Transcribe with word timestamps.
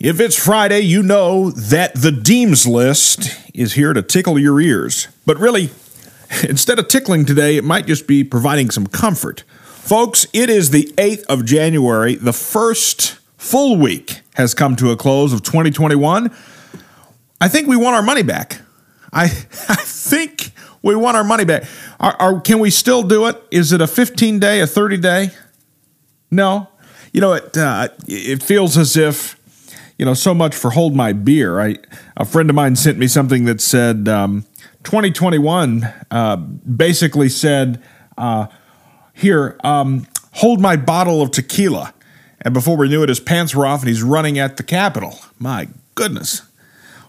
If 0.00 0.18
it's 0.18 0.34
Friday, 0.34 0.80
you 0.80 1.02
know 1.02 1.50
that 1.50 1.94
the 1.94 2.10
Deems 2.10 2.66
list 2.66 3.38
is 3.52 3.74
here 3.74 3.92
to 3.92 4.00
tickle 4.00 4.38
your 4.38 4.58
ears. 4.58 5.08
But 5.26 5.38
really, 5.38 5.68
instead 6.48 6.78
of 6.78 6.88
tickling 6.88 7.26
today, 7.26 7.58
it 7.58 7.64
might 7.64 7.86
just 7.86 8.06
be 8.06 8.24
providing 8.24 8.70
some 8.70 8.86
comfort. 8.86 9.44
Folks, 9.66 10.26
it 10.32 10.48
is 10.48 10.70
the 10.70 10.84
8th 10.96 11.24
of 11.26 11.44
January. 11.44 12.14
The 12.14 12.32
first 12.32 13.18
full 13.36 13.76
week 13.76 14.22
has 14.36 14.54
come 14.54 14.74
to 14.76 14.90
a 14.90 14.96
close 14.96 15.34
of 15.34 15.42
2021. 15.42 16.34
I 17.38 17.48
think 17.48 17.68
we 17.68 17.76
want 17.76 17.94
our 17.94 18.02
money 18.02 18.22
back. 18.22 18.62
I, 19.12 19.24
I 19.68 19.74
think 19.84 20.52
we 20.80 20.96
want 20.96 21.18
our 21.18 21.24
money 21.24 21.44
back. 21.44 21.64
Are, 21.98 22.16
are, 22.18 22.40
can 22.40 22.58
we 22.58 22.70
still 22.70 23.02
do 23.02 23.26
it? 23.26 23.36
Is 23.50 23.70
it 23.74 23.82
a 23.82 23.86
15 23.86 24.38
day, 24.38 24.62
a 24.62 24.66
30 24.66 24.96
day? 24.96 25.30
No. 26.30 26.68
You 27.12 27.20
know, 27.20 27.34
it, 27.34 27.54
uh, 27.54 27.88
it 28.06 28.42
feels 28.42 28.78
as 28.78 28.96
if 28.96 29.36
you 30.00 30.06
know, 30.06 30.14
so 30.14 30.32
much 30.32 30.54
for 30.54 30.70
hold 30.70 30.96
my 30.96 31.12
beer. 31.12 31.60
I 31.60 31.76
a 32.16 32.24
friend 32.24 32.48
of 32.48 32.56
mine 32.56 32.74
sent 32.74 32.96
me 32.96 33.06
something 33.06 33.44
that 33.44 33.60
said 33.60 34.08
um, 34.08 34.46
2021 34.82 35.84
uh, 36.10 36.36
basically 36.36 37.28
said 37.28 37.82
uh, 38.16 38.46
here 39.12 39.60
um, 39.62 40.06
hold 40.32 40.58
my 40.58 40.74
bottle 40.76 41.20
of 41.20 41.32
tequila. 41.32 41.92
And 42.40 42.54
before 42.54 42.78
we 42.78 42.88
knew 42.88 43.02
it, 43.02 43.10
his 43.10 43.20
pants 43.20 43.54
were 43.54 43.66
off 43.66 43.80
and 43.80 43.90
he's 43.90 44.02
running 44.02 44.38
at 44.38 44.56
the 44.56 44.62
Capitol. 44.62 45.18
My 45.38 45.68
goodness. 45.94 46.48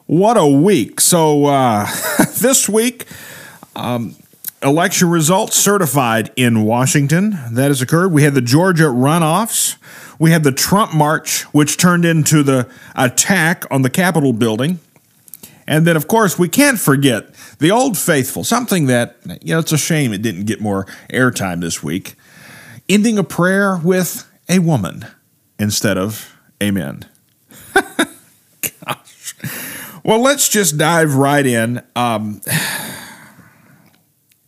What 0.06 0.36
a 0.36 0.46
week. 0.46 1.00
So, 1.00 1.46
uh, 1.46 1.88
this 2.40 2.68
week, 2.68 3.06
um, 3.74 4.18
election 4.64 5.10
results 5.10 5.58
certified 5.58 6.32
in 6.36 6.64
Washington. 6.64 7.38
That 7.52 7.70
has 7.70 7.82
occurred. 7.82 8.12
We 8.12 8.24
had 8.24 8.34
the 8.34 8.42
Georgia 8.42 8.86
runoffs. 8.86 9.78
We 10.20 10.32
had 10.32 10.44
the 10.44 10.52
Trump 10.52 10.94
March, 10.94 11.44
which 11.54 11.78
turned 11.78 12.06
into 12.06 12.44
the 12.44 12.70
attack 12.96 13.66
on 13.72 13.82
the 13.82 13.90
Capitol 13.90 14.34
building. 14.34 14.80
And 15.68 15.88
then, 15.88 15.96
of 15.96 16.08
course, 16.08 16.38
we 16.38 16.50
can't 16.50 16.80
forget 16.80 17.34
the 17.60 17.72
Old 17.72 17.98
Faithful, 17.98 18.44
something 18.44 18.88
that, 18.88 19.18
you 19.42 19.54
know, 19.54 19.60
it's 19.60 19.72
a 19.72 19.78
shame 19.78 20.12
it 20.14 20.22
didn't 20.22 20.46
get 20.46 20.60
more 20.60 20.86
airtime 21.12 21.62
this 21.62 21.82
week. 21.82 22.16
Ending 22.90 23.18
a 23.18 23.24
prayer 23.24 23.78
with 23.78 24.30
a 24.50 24.60
woman 24.60 25.06
instead 25.58 25.98
of 25.98 26.36
amen. 26.62 27.06
Gosh. 27.74 29.36
Well, 30.04 30.20
let's 30.20 30.50
just 30.50 30.78
dive 30.78 31.16
right 31.16 31.46
in. 31.46 31.82
Um, 31.96 32.42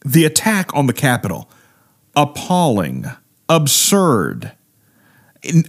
the 0.03 0.25
attack 0.25 0.73
on 0.75 0.87
the 0.87 0.93
Capitol 0.93 1.49
appalling, 2.15 3.05
absurd 3.49 4.53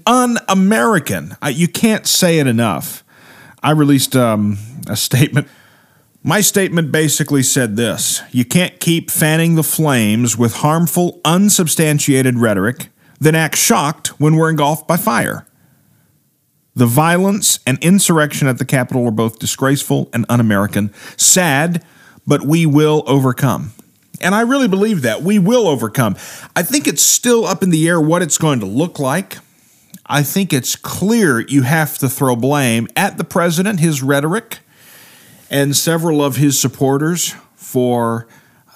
un 0.06 0.38
American. 0.48 1.36
You 1.46 1.68
can't 1.68 2.06
say 2.06 2.38
it 2.38 2.46
enough. 2.46 3.04
I 3.62 3.70
released 3.70 4.14
um, 4.14 4.58
a 4.88 4.96
statement. 4.96 5.48
My 6.22 6.40
statement 6.40 6.92
basically 6.92 7.42
said 7.42 7.76
this 7.76 8.22
You 8.30 8.44
can't 8.44 8.78
keep 8.80 9.10
fanning 9.10 9.54
the 9.54 9.62
flames 9.62 10.36
with 10.36 10.56
harmful, 10.56 11.20
unsubstantiated 11.24 12.38
rhetoric, 12.38 12.88
then 13.20 13.34
act 13.34 13.56
shocked 13.56 14.20
when 14.20 14.36
we're 14.36 14.50
engulfed 14.50 14.86
by 14.86 14.96
fire. 14.96 15.46
The 16.76 16.86
violence 16.86 17.60
and 17.66 17.78
insurrection 17.82 18.48
at 18.48 18.58
the 18.58 18.64
Capitol 18.64 19.06
are 19.06 19.12
both 19.12 19.38
disgraceful 19.38 20.10
and 20.12 20.26
un 20.28 20.40
American. 20.40 20.92
Sad, 21.16 21.84
but 22.26 22.42
we 22.42 22.66
will 22.66 23.04
overcome. 23.06 23.72
And 24.24 24.34
I 24.34 24.40
really 24.40 24.68
believe 24.68 25.02
that. 25.02 25.22
We 25.22 25.38
will 25.38 25.68
overcome. 25.68 26.16
I 26.56 26.62
think 26.62 26.88
it's 26.88 27.02
still 27.02 27.44
up 27.44 27.62
in 27.62 27.68
the 27.68 27.86
air 27.86 28.00
what 28.00 28.22
it's 28.22 28.38
going 28.38 28.58
to 28.60 28.66
look 28.66 28.98
like. 28.98 29.36
I 30.06 30.22
think 30.22 30.52
it's 30.52 30.76
clear 30.76 31.40
you 31.40 31.62
have 31.62 31.98
to 31.98 32.08
throw 32.08 32.34
blame 32.34 32.88
at 32.96 33.18
the 33.18 33.24
president, 33.24 33.80
his 33.80 34.02
rhetoric, 34.02 34.60
and 35.50 35.76
several 35.76 36.24
of 36.24 36.36
his 36.36 36.58
supporters 36.58 37.34
for 37.54 38.26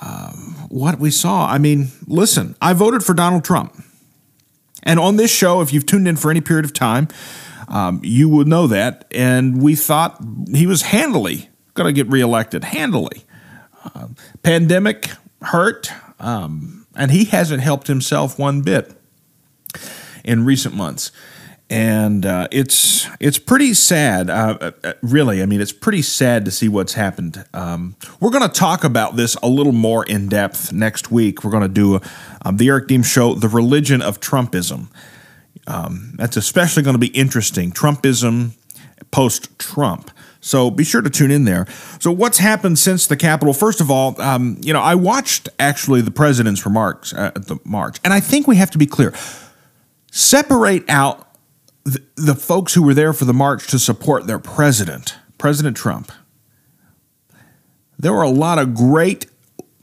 um, 0.03 0.55
what 0.69 0.99
we 0.99 1.11
saw. 1.11 1.49
I 1.51 1.57
mean, 1.57 1.89
listen, 2.07 2.55
I 2.61 2.75
voted 2.75 3.03
for 3.03 3.15
Donald 3.15 3.43
Trump. 3.43 3.75
And 4.83 5.01
on 5.01 5.17
this 5.17 5.35
show, 5.35 5.63
if 5.63 5.73
you've 5.73 5.87
tuned 5.87 6.07
in 6.07 6.17
for 6.17 6.31
any 6.31 6.43
period 6.43 6.67
of 6.67 6.75
time, 6.75 7.09
um, 7.69 8.01
you 8.03 8.29
would 8.29 8.49
know 8.49 8.67
that. 8.67 9.07
And 9.11 9.63
we 9.63 9.75
thought 9.75 10.23
he 10.53 10.67
was 10.67 10.83
handily 10.83 11.49
going 11.73 11.87
to 11.87 11.93
get 11.93 12.11
reelected, 12.13 12.65
handily. 12.65 13.25
Uh, 13.95 14.09
pandemic 14.43 15.09
hurt, 15.43 15.91
um, 16.21 16.87
and 16.97 17.11
he 17.11 17.25
hasn't 17.27 17.63
helped 17.63 17.87
himself 17.87 18.39
one 18.39 18.63
bit 18.63 18.93
in 20.25 20.45
recent 20.45 20.75
months. 20.75 21.13
And 21.71 22.25
uh, 22.25 22.49
it's 22.51 23.07
it's 23.21 23.39
pretty 23.39 23.75
sad, 23.75 24.31
uh, 24.31 24.57
uh, 24.59 24.71
uh, 24.83 24.93
really. 25.03 25.43
I 25.43 25.47
mean, 25.47 25.61
it's 25.61 25.73
pretty 25.73 26.01
sad 26.01 26.47
to 26.47 26.51
see 26.51 26.67
what's 26.67 26.95
happened. 26.95 27.45
Um, 27.53 27.95
we're 28.21 28.31
going 28.31 28.49
to 28.49 28.49
talk 28.49 28.85
about 28.85 29.17
this 29.17 29.35
a 29.43 29.49
little 29.49 29.75
more 29.75 30.03
in 30.07 30.29
depth 30.29 30.73
next 30.73 31.11
week. 31.11 31.45
We're 31.45 31.51
going 31.51 31.65
to 31.65 31.69
do 31.69 32.01
um, 32.41 32.57
the 32.57 32.69
Eric 32.69 32.89
Deems 32.89 33.07
show, 33.07 33.35
"The 33.35 33.49
Religion 33.49 34.01
of 34.01 34.19
Trumpism." 34.19 34.89
Um, 35.67 36.15
that's 36.17 36.39
especially 36.39 36.83
going 36.83 36.95
to 36.95 36.99
be 36.99 37.09
interesting. 37.09 37.71
Trumpism 37.71 38.53
post 39.11 39.59
Trump. 39.59 40.11
So 40.41 40.71
be 40.71 40.85
sure 40.85 41.03
to 41.03 41.11
tune 41.11 41.31
in 41.31 41.45
there. 41.45 41.67
So 42.01 42.13
what's 42.13 42.39
happened 42.39 42.79
since 42.79 43.07
the 43.07 43.17
Capitol? 43.17 43.53
First 43.53 43.81
of 43.81 43.91
all, 43.91 44.21
um, 44.21 44.59
you 44.61 44.73
know, 44.73 44.81
I 44.81 44.95
watched 44.95 45.49
actually 45.59 46.01
the 46.01 46.11
president's 46.11 46.65
remarks 46.65 47.13
at 47.13 47.47
the 47.47 47.59
march, 47.65 47.99
and 48.05 48.13
I 48.13 48.21
think 48.21 48.47
we 48.47 48.57
have 48.57 48.71
to 48.73 48.79
be 48.79 48.87
clear 48.87 49.15
separate 50.11 50.89
out 50.89 51.29
the, 51.85 52.03
the 52.17 52.35
folks 52.35 52.75
who 52.75 52.83
were 52.83 52.95
there 52.95 53.13
for 53.13 53.25
the 53.25 53.35
march 53.35 53.67
to 53.69 53.79
support 53.79 54.27
their 54.27 54.39
president, 54.39 55.17
President 55.39 55.77
Trump. 55.77 56.13
There 57.99 58.13
were 58.13 58.23
a 58.23 58.31
lot 58.31 58.59
of 58.59 58.75
great 58.75 59.27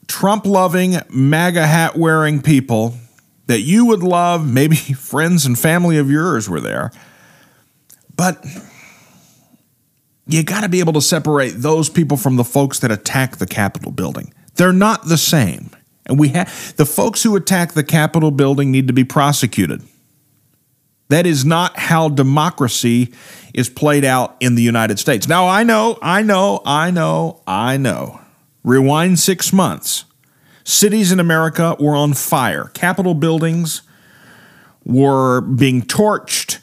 Trump 0.08 0.46
loving, 0.46 0.96
MAGA 1.10 1.66
hat 1.66 1.98
wearing 1.98 2.42
people 2.42 2.96
that 3.48 3.62
you 3.62 3.86
would 3.86 4.04
love. 4.04 4.52
Maybe 4.52 4.76
friends 4.98 5.46
and 5.46 5.58
family 5.58 5.98
of 5.98 6.10
yours 6.10 6.50
were 6.50 6.62
there. 6.62 6.92
But 8.16 8.44
you 10.28 10.44
got 10.44 10.62
to 10.62 10.69
be 10.69 10.80
able 10.80 10.94
to 10.94 11.02
separate 11.02 11.52
those 11.58 11.90
people 11.90 12.18
from 12.18 12.36
the 12.36 12.44
folks 12.44 12.80
that 12.80 12.91
attack 12.91 13.38
the 13.38 13.46
Capitol 13.46 13.91
building. 13.91 14.34
They're 14.56 14.74
not 14.74 15.06
the 15.06 15.18
same. 15.18 15.69
And 16.06 16.19
we 16.19 16.30
have 16.30 16.75
the 16.78 16.86
folks 16.86 17.24
who 17.24 17.36
attack 17.36 17.74
the 17.74 17.84
Capitol 17.84 18.31
building 18.31 18.72
need 18.72 18.88
to 18.88 18.94
be 18.94 19.03
prosecuted. 19.03 19.81
That 21.09 21.25
is 21.28 21.46
not 21.46 21.78
how 21.78 22.09
democracy 22.09 23.13
is 23.53 23.69
played 23.69 24.03
out 24.03 24.36
in 24.40 24.56
the 24.56 24.63
United 24.63 25.00
States. 25.00 25.28
Now, 25.28 25.47
I 25.47 25.63
know, 25.63 26.00
I 26.02 26.24
know, 26.24 26.62
I 26.66 26.92
know, 26.92 27.42
I 27.46 27.78
know. 27.78 28.22
Rewind 28.63 29.19
six 29.19 29.53
months. 29.53 30.06
Cities 30.63 31.12
in 31.12 31.19
America 31.19 31.75
were 31.80 31.96
on 31.96 32.13
fire. 32.13 32.72
Capitol 32.74 33.13
buildings 33.13 33.84
were 34.84 35.42
being 35.42 35.84
torched. 35.84 36.59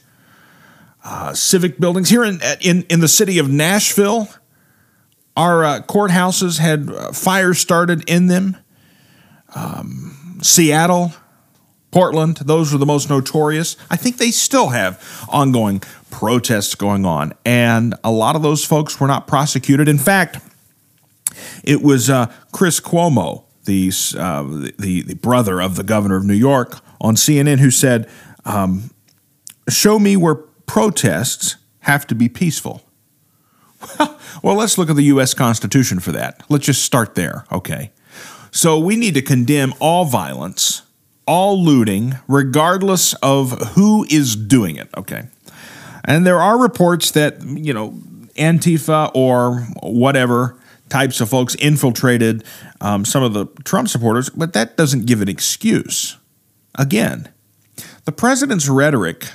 Uh, 1.04 1.34
civic 1.34 1.80
buildings 1.80 2.10
here 2.10 2.24
in, 2.24 2.40
in, 2.60 2.84
in 2.84 3.00
the 3.00 3.08
city 3.08 3.38
of 3.38 3.50
Nashville, 3.50 4.28
our 5.36 5.64
uh, 5.64 5.80
courthouses 5.82 6.58
had 6.58 6.88
uh, 6.90 7.12
fires 7.12 7.58
started 7.58 8.08
in 8.08 8.28
them. 8.28 8.56
Um, 9.54 10.38
Seattle, 10.42 11.12
Portland, 11.90 12.36
those 12.38 12.72
were 12.72 12.78
the 12.78 12.86
most 12.86 13.10
notorious. 13.10 13.76
I 13.90 13.96
think 13.96 14.18
they 14.18 14.30
still 14.30 14.68
have 14.68 15.02
ongoing 15.28 15.80
protests 16.10 16.74
going 16.74 17.04
on. 17.04 17.32
And 17.44 17.94
a 18.04 18.10
lot 18.10 18.36
of 18.36 18.42
those 18.42 18.64
folks 18.64 19.00
were 19.00 19.06
not 19.08 19.26
prosecuted. 19.26 19.88
In 19.88 19.98
fact, 19.98 20.38
it 21.64 21.82
was 21.82 22.10
uh, 22.10 22.32
Chris 22.52 22.80
Cuomo, 22.80 23.44
the, 23.64 23.90
uh, 24.18 24.42
the, 24.78 25.02
the 25.02 25.14
brother 25.14 25.60
of 25.60 25.76
the 25.76 25.82
governor 25.82 26.16
of 26.16 26.24
New 26.24 26.34
York, 26.34 26.80
on 27.00 27.16
CNN 27.16 27.58
who 27.58 27.70
said, 27.70 28.08
um, 28.44 28.90
Show 29.68 29.98
me 29.98 30.16
where 30.16 30.40
protests 30.72 31.56
have 31.80 32.06
to 32.06 32.14
be 32.14 32.30
peaceful. 32.30 32.80
well, 34.42 34.56
let's 34.56 34.78
look 34.78 34.88
at 34.88 34.96
the 34.96 35.02
U.S. 35.04 35.34
Constitution 35.34 36.00
for 36.00 36.12
that. 36.12 36.42
Let's 36.48 36.64
just 36.64 36.82
start 36.82 37.14
there, 37.14 37.44
okay? 37.52 37.90
So 38.52 38.78
we 38.78 38.96
need 38.96 39.12
to 39.12 39.20
condemn 39.20 39.74
all 39.80 40.06
violence 40.06 40.80
all 41.26 41.62
looting, 41.62 42.14
regardless 42.26 43.12
of 43.16 43.50
who 43.74 44.06
is 44.08 44.34
doing 44.34 44.76
it. 44.76 44.88
Okay. 44.96 45.24
And 46.06 46.26
there 46.26 46.40
are 46.40 46.58
reports 46.58 47.10
that, 47.10 47.42
you 47.42 47.74
know, 47.74 47.90
Antifa 48.38 49.10
or 49.14 49.58
whatever 49.82 50.58
types 50.88 51.20
of 51.20 51.28
folks 51.28 51.54
infiltrated 51.56 52.44
um, 52.80 53.04
some 53.04 53.22
of 53.22 53.34
the 53.34 53.44
Trump 53.64 53.90
supporters, 53.90 54.30
but 54.30 54.54
that 54.54 54.78
doesn't 54.78 55.04
give 55.04 55.20
an 55.20 55.28
excuse. 55.28 56.16
Again, 56.76 57.28
the 58.06 58.12
president's 58.12 58.70
rhetoric 58.70 59.26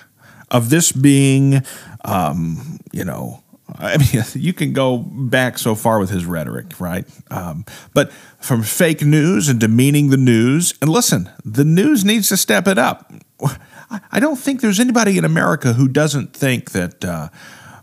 of 0.49 0.69
this 0.69 0.91
being, 0.91 1.61
um, 2.05 2.79
you 2.91 3.03
know, 3.03 3.43
I 3.79 3.97
mean, 3.97 4.23
you 4.33 4.53
can 4.53 4.73
go 4.73 4.97
back 4.97 5.57
so 5.57 5.75
far 5.75 5.99
with 5.99 6.09
his 6.09 6.25
rhetoric, 6.25 6.79
right? 6.79 7.05
Um, 7.29 7.65
but 7.93 8.11
from 8.39 8.63
fake 8.63 9.01
news 9.01 9.49
and 9.49 9.59
demeaning 9.59 10.09
the 10.09 10.17
news, 10.17 10.73
and 10.81 10.89
listen, 10.89 11.29
the 11.43 11.65
news 11.65 12.05
needs 12.05 12.29
to 12.29 12.37
step 12.37 12.67
it 12.67 12.77
up. 12.77 13.11
I 14.11 14.19
don't 14.19 14.35
think 14.35 14.61
there's 14.61 14.79
anybody 14.79 15.17
in 15.17 15.23
America 15.23 15.73
who 15.73 15.87
doesn't 15.87 16.33
think 16.35 16.71
that 16.71 17.05
uh, 17.05 17.29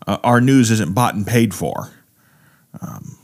uh, 0.07 0.19
our 0.23 0.41
news 0.41 0.71
isn't 0.71 0.95
bought 0.95 1.15
and 1.15 1.27
paid 1.27 1.55
for. 1.55 1.91
Um, 2.81 3.17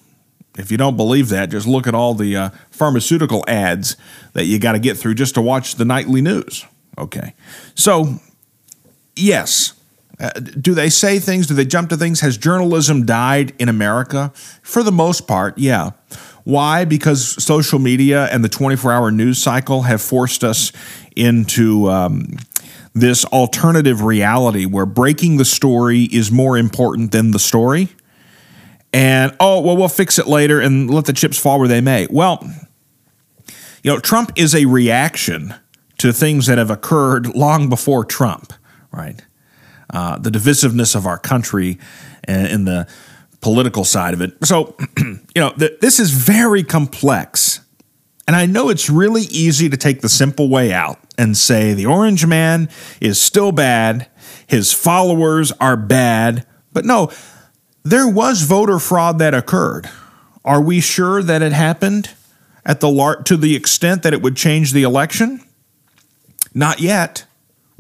if 0.59 0.71
you 0.71 0.77
don't 0.77 0.97
believe 0.97 1.29
that, 1.29 1.51
just 1.51 1.67
look 1.67 1.87
at 1.87 1.95
all 1.95 2.15
the 2.15 2.37
uh, 2.37 2.51
pharmaceutical 2.71 3.45
ads 3.47 3.97
that 4.33 4.47
you 4.47 4.59
got 4.59 4.73
to 4.73 4.79
get 4.79 4.97
through 4.97 5.15
just 5.15 5.35
to 5.35 5.43
watch 5.43 5.77
the 5.77 5.85
nightly 5.85 6.21
news. 6.23 6.65
Okay. 6.99 7.35
So, 7.75 8.21
yes. 9.17 9.75
Uh, 10.19 10.31
do 10.31 10.75
they 10.75 10.91
say 10.91 11.19
things? 11.19 11.47
Do 11.47 11.55
they 11.55 11.65
jump 11.65 11.89
to 11.91 11.97
things? 11.97 12.21
Has 12.21 12.37
journalism 12.37 13.07
died 13.07 13.55
in 13.59 13.69
America? 13.69 14.33
For 14.63 14.83
the 14.83 14.93
most 14.93 15.27
part, 15.27 15.57
yeah. 15.57 15.93
Why? 16.45 16.85
Because 16.85 17.43
social 17.43 17.79
media 17.79 18.27
and 18.27 18.45
the 18.45 18.49
24 18.49 18.93
hour 18.93 19.11
news 19.11 19.39
cycle 19.43 19.83
have 19.83 20.03
forced 20.03 20.45
us 20.45 20.73
into 21.17 21.89
um, 21.89 22.37
this 22.95 23.25
alternative 23.27 24.03
reality 24.03 24.67
where 24.67 24.87
breaking 24.87 25.37
the 25.37 25.45
story 25.45 26.03
is 26.05 26.31
more 26.31 26.59
important 26.59 27.13
than 27.13 27.31
the 27.31 27.39
story. 27.39 27.89
And, 28.93 29.35
oh, 29.39 29.61
well, 29.61 29.77
we'll 29.77 29.89
fix 29.89 30.19
it 30.19 30.27
later 30.27 30.61
and 30.61 30.91
let 30.91 31.05
the 31.05 31.13
chips 31.13 31.39
fall 31.39 31.59
where 31.59 31.69
they 31.69 31.81
may. 31.81 32.09
Well, 32.11 32.43
you 33.83 33.93
know, 33.93 34.01
Trump 34.01 34.33
is 34.37 34.55
a 34.55 34.65
reaction 34.67 35.55
to 35.99 36.13
things 36.13 36.47
that 36.47 36.59
have 36.59 36.71
occurred 36.71 37.35
long 37.35 37.69
before 37.69 38.05
Trump, 38.05 38.53
right? 38.93 39.21
Uh, 39.93 40.19
the 40.19 40.31
divisiveness 40.31 40.95
of 40.95 41.07
our 41.07 41.19
country 41.19 41.79
and, 42.25 42.47
and 42.47 42.67
the 42.67 42.89
political 43.41 43.85
side 43.85 44.15
of 44.15 44.21
it. 44.21 44.35
So, 44.45 44.77
you 44.99 45.17
know, 45.37 45.51
th- 45.53 45.81
this 45.81 45.99
is 45.99 46.11
very 46.11 46.63
complex. 46.63 47.61
And 48.27 48.37
I 48.37 48.47
know 48.47 48.69
it's 48.69 48.89
really 48.89 49.23
easy 49.23 49.69
to 49.69 49.77
take 49.77 50.03
the 50.03 50.09
simple 50.09 50.49
way 50.49 50.73
out 50.73 50.99
and 51.19 51.37
say 51.37 51.75
the 51.75 51.87
orange 51.87 52.27
man 52.27 52.69
is 53.01 53.21
still 53.21 53.51
bad, 53.51 54.09
his 54.47 54.73
followers 54.73 55.53
are 55.61 55.77
bad. 55.77 56.47
But 56.73 56.85
no, 56.85 57.11
there 57.83 58.07
was 58.07 58.43
voter 58.43 58.79
fraud 58.79 59.19
that 59.19 59.35
occurred. 59.35 59.91
Are 60.45 60.61
we 60.61 60.81
sure 60.81 61.23
that 61.23 61.43
it 61.43 61.53
happened 61.53 62.11
at 62.65 62.81
the 62.81 62.89
lar- 62.89 63.23
to 63.23 63.37
the 63.37 63.57
extent 63.57 64.03
that 64.03 64.13
it 64.13 64.23
would 64.23 64.37
change 64.37 64.73
the 64.73 64.83
election? 64.83 65.41
Not 66.55 66.81
yet. 66.81 67.25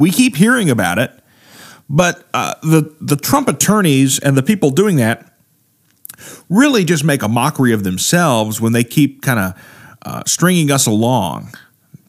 We 0.00 0.10
keep 0.10 0.34
hearing 0.34 0.70
about 0.70 0.98
it, 0.98 1.12
but 1.88 2.26
uh, 2.34 2.54
the 2.62 2.94
the 3.00 3.16
Trump 3.16 3.48
attorneys 3.48 4.18
and 4.18 4.36
the 4.36 4.42
people 4.42 4.70
doing 4.70 4.96
that 4.96 5.30
really 6.48 6.84
just 6.84 7.04
make 7.04 7.22
a 7.22 7.28
mockery 7.28 7.72
of 7.72 7.84
themselves 7.84 8.60
when 8.60 8.72
they 8.72 8.84
keep 8.84 9.22
kind 9.22 9.38
of 9.38 9.62
uh, 10.02 10.22
stringing 10.26 10.70
us 10.70 10.86
along, 10.86 11.54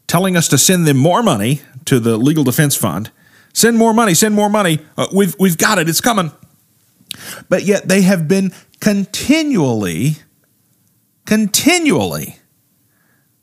telling 0.08 0.36
us 0.36 0.48
to 0.50 0.58
send 0.58 0.88
them 0.88 0.98
more 0.98 1.24
money 1.24 1.62
to 1.86 2.00
the 2.00 2.18
legal 2.18 2.44
defense 2.44 2.76
fund. 2.76 3.12
Send 3.54 3.78
more 3.78 3.94
money, 3.94 4.14
send 4.14 4.34
more 4.34 4.50
money. 4.50 4.80
Uh, 4.98 5.08
we've, 5.14 5.36
we've 5.40 5.58
got 5.58 5.78
it, 5.78 5.90
it's 5.90 6.02
coming. 6.02 6.32
But 7.50 7.64
yet 7.64 7.88
they 7.88 8.02
have 8.02 8.28
been 8.28 8.54
continually, 8.80 10.18
continually 11.26 12.38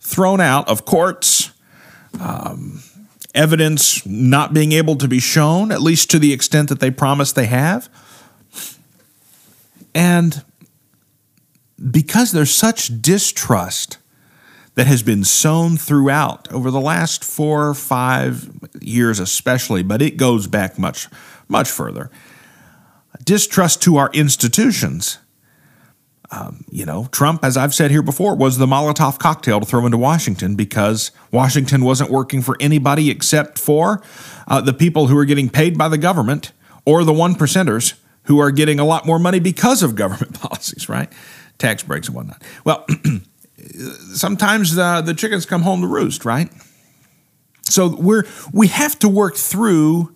thrown 0.00 0.40
out 0.40 0.68
of 0.68 0.84
courts, 0.86 1.52
um, 2.18 2.82
evidence 3.38 4.04
not 4.04 4.52
being 4.52 4.72
able 4.72 4.96
to 4.96 5.06
be 5.06 5.20
shown, 5.20 5.70
at 5.70 5.80
least 5.80 6.10
to 6.10 6.18
the 6.18 6.32
extent 6.32 6.68
that 6.68 6.80
they 6.80 6.90
promise 6.90 7.32
they 7.32 7.46
have. 7.46 7.88
And 9.94 10.44
because 11.90 12.32
there's 12.32 12.54
such 12.54 13.00
distrust 13.00 13.98
that 14.74 14.88
has 14.88 15.02
been 15.02 15.24
sown 15.24 15.76
throughout 15.76 16.52
over 16.52 16.70
the 16.70 16.80
last 16.80 17.24
four 17.24 17.68
or 17.68 17.74
five 17.74 18.50
years, 18.80 19.20
especially, 19.20 19.82
but 19.82 20.02
it 20.02 20.16
goes 20.16 20.46
back 20.46 20.78
much, 20.78 21.08
much 21.48 21.70
further. 21.70 22.10
Distrust 23.24 23.82
to 23.82 23.96
our 23.96 24.10
institutions. 24.12 25.18
Um, 26.30 26.64
you 26.70 26.84
know, 26.84 27.08
Trump, 27.10 27.42
as 27.42 27.56
I've 27.56 27.74
said 27.74 27.90
here 27.90 28.02
before, 28.02 28.36
was 28.36 28.58
the 28.58 28.66
Molotov 28.66 29.18
cocktail 29.18 29.60
to 29.60 29.66
throw 29.66 29.86
into 29.86 29.96
Washington 29.96 30.56
because 30.56 31.10
Washington 31.32 31.82
wasn't 31.84 32.10
working 32.10 32.42
for 32.42 32.56
anybody 32.60 33.10
except 33.10 33.58
for 33.58 34.02
uh, 34.46 34.60
the 34.60 34.74
people 34.74 35.06
who 35.06 35.16
are 35.16 35.24
getting 35.24 35.48
paid 35.48 35.78
by 35.78 35.88
the 35.88 35.96
government 35.96 36.52
or 36.84 37.02
the 37.02 37.14
one 37.14 37.34
percenters 37.34 37.94
who 38.24 38.38
are 38.38 38.50
getting 38.50 38.78
a 38.78 38.84
lot 38.84 39.06
more 39.06 39.18
money 39.18 39.40
because 39.40 39.82
of 39.82 39.94
government 39.96 40.38
policies, 40.38 40.88
right? 40.88 41.10
tax 41.58 41.82
breaks 41.82 42.06
and 42.08 42.16
whatnot. 42.16 42.42
Well, 42.64 42.86
sometimes 44.14 44.74
the, 44.74 45.02
the 45.04 45.14
chickens 45.14 45.44
come 45.44 45.62
home 45.62 45.82
to 45.82 45.86
roost, 45.86 46.24
right? 46.24 46.50
So 47.62 47.94
we're 47.96 48.24
we 48.52 48.68
have 48.68 48.98
to 49.00 49.08
work 49.08 49.36
through 49.36 50.14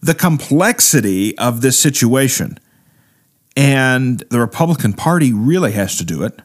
the 0.00 0.14
complexity 0.14 1.38
of 1.38 1.60
this 1.60 1.78
situation. 1.78 2.58
And 3.56 4.20
the 4.30 4.40
Republican 4.40 4.92
Party 4.92 5.32
really 5.32 5.72
has 5.72 5.96
to 5.98 6.04
do 6.04 6.22
it. 6.22 6.40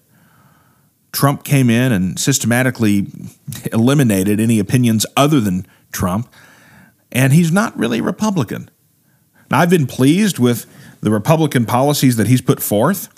Trump 1.11 1.43
came 1.43 1.69
in 1.69 1.91
and 1.91 2.19
systematically 2.19 3.07
eliminated 3.71 4.39
any 4.39 4.59
opinions 4.59 5.05
other 5.15 5.39
than 5.39 5.65
Trump, 5.91 6.31
and 7.11 7.31
he's 7.31 7.51
not 7.51 7.77
really 7.77 8.01
Republican. 8.01 8.69
Now, 9.49 9.59
I've 9.59 9.69
been 9.69 9.87
pleased 9.87 10.39
with 10.39 10.65
the 11.01 11.11
Republican 11.11 11.65
policies 11.65 12.17
that 12.17 12.27
he's 12.27 12.41
put 12.41 12.61
forth. 12.61 13.09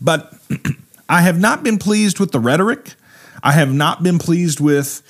But 0.00 0.34
I 1.08 1.20
have 1.22 1.38
not 1.38 1.62
been 1.62 1.78
pleased 1.78 2.18
with 2.18 2.32
the 2.32 2.40
rhetoric. 2.40 2.94
I 3.42 3.52
have 3.52 3.72
not 3.72 4.02
been 4.02 4.18
pleased 4.18 4.60
with 4.60 5.02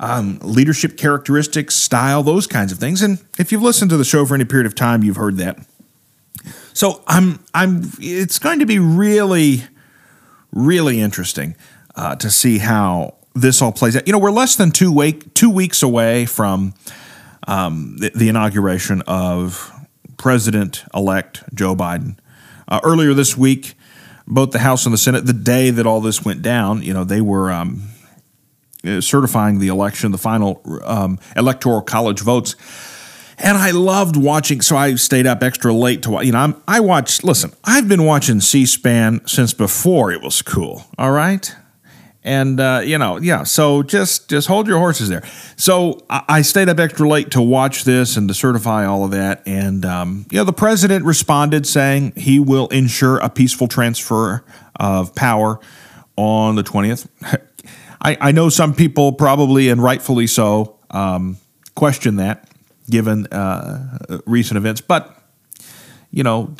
um, 0.00 0.38
leadership 0.42 0.96
characteristics, 0.96 1.74
style, 1.74 2.22
those 2.22 2.46
kinds 2.46 2.72
of 2.72 2.78
things. 2.78 3.02
And 3.02 3.18
if 3.38 3.50
you've 3.50 3.62
listened 3.62 3.90
to 3.90 3.96
the 3.96 4.04
show 4.04 4.24
for 4.24 4.34
any 4.34 4.44
period 4.44 4.66
of 4.66 4.74
time, 4.74 5.02
you've 5.02 5.16
heard 5.16 5.38
that. 5.38 5.58
So 6.78 7.02
I'm 7.08 7.40
I'm. 7.52 7.90
It's 7.98 8.38
going 8.38 8.60
to 8.60 8.64
be 8.64 8.78
really, 8.78 9.64
really 10.52 11.00
interesting 11.00 11.56
uh, 11.96 12.14
to 12.14 12.30
see 12.30 12.58
how 12.58 13.16
this 13.34 13.60
all 13.60 13.72
plays 13.72 13.96
out. 13.96 14.06
You 14.06 14.12
know, 14.12 14.20
we're 14.20 14.30
less 14.30 14.54
than 14.54 14.70
two 14.70 14.92
week 14.92 15.34
two 15.34 15.50
weeks 15.50 15.82
away 15.82 16.24
from 16.24 16.74
um, 17.48 17.96
the, 17.96 18.12
the 18.14 18.28
inauguration 18.28 19.02
of 19.08 19.72
President 20.18 20.84
elect 20.94 21.42
Joe 21.52 21.74
Biden. 21.74 22.16
Uh, 22.68 22.78
earlier 22.84 23.12
this 23.12 23.36
week, 23.36 23.74
both 24.28 24.52
the 24.52 24.60
House 24.60 24.86
and 24.86 24.92
the 24.92 24.98
Senate, 24.98 25.26
the 25.26 25.32
day 25.32 25.70
that 25.70 25.84
all 25.84 26.00
this 26.00 26.24
went 26.24 26.42
down, 26.42 26.82
you 26.82 26.94
know, 26.94 27.02
they 27.02 27.20
were 27.20 27.50
um, 27.50 27.88
certifying 29.00 29.58
the 29.58 29.66
election, 29.66 30.12
the 30.12 30.16
final 30.16 30.62
um, 30.84 31.18
electoral 31.34 31.82
college 31.82 32.20
votes. 32.20 32.54
And 33.40 33.56
I 33.56 33.70
loved 33.70 34.16
watching, 34.16 34.60
so 34.60 34.76
I 34.76 34.96
stayed 34.96 35.26
up 35.26 35.42
extra 35.42 35.72
late 35.72 36.02
to 36.02 36.10
watch. 36.10 36.26
You 36.26 36.32
know, 36.32 36.38
I'm, 36.38 36.62
I 36.66 36.80
watched, 36.80 37.22
listen, 37.22 37.52
I've 37.64 37.88
been 37.88 38.04
watching 38.04 38.40
C 38.40 38.66
SPAN 38.66 39.26
since 39.26 39.54
before 39.54 40.10
it 40.10 40.22
was 40.22 40.42
cool, 40.42 40.84
all 40.98 41.12
right? 41.12 41.54
and 42.28 42.60
uh, 42.60 42.82
you 42.84 42.98
know, 42.98 43.16
yeah. 43.16 43.42
So 43.44 43.82
just 43.82 44.28
just 44.28 44.48
hold 44.48 44.66
your 44.66 44.78
horses 44.78 45.08
there. 45.08 45.24
So 45.56 46.04
I, 46.10 46.24
I, 46.28 46.42
stayed 46.42 46.68
up 46.68 46.78
extra 46.78 47.08
late 47.08 47.30
to 47.30 47.40
watch 47.40 47.84
this 47.84 48.18
and 48.18 48.28
to 48.28 48.34
certify 48.34 48.84
all 48.84 49.04
of 49.04 49.12
that. 49.12 49.42
And 49.46 49.84
um, 49.86 50.26
you 50.30 50.36
know, 50.36 50.44
the 50.44 50.52
president 50.52 51.06
responded 51.06 51.66
saying 51.66 52.12
he 52.16 52.38
will 52.38 52.68
ensure 52.68 53.18
a 53.18 53.30
peaceful 53.30 53.66
transfer 53.66 54.44
of 54.76 55.14
power 55.14 55.58
on 56.16 56.56
the 56.56 56.62
twentieth. 56.62 57.08
I, 58.00 58.16
I, 58.20 58.32
know 58.32 58.48
some 58.48 58.74
people 58.74 59.12
probably 59.12 59.70
and 59.70 59.82
rightfully 59.82 60.28
so 60.28 60.78
um, 60.90 61.38
question 61.74 62.16
that 62.16 62.48
given 62.90 63.26
uh, 63.28 64.20
recent 64.26 64.56
events, 64.56 64.80
but 64.80 65.14
you 66.10 66.22
know, 66.22 66.54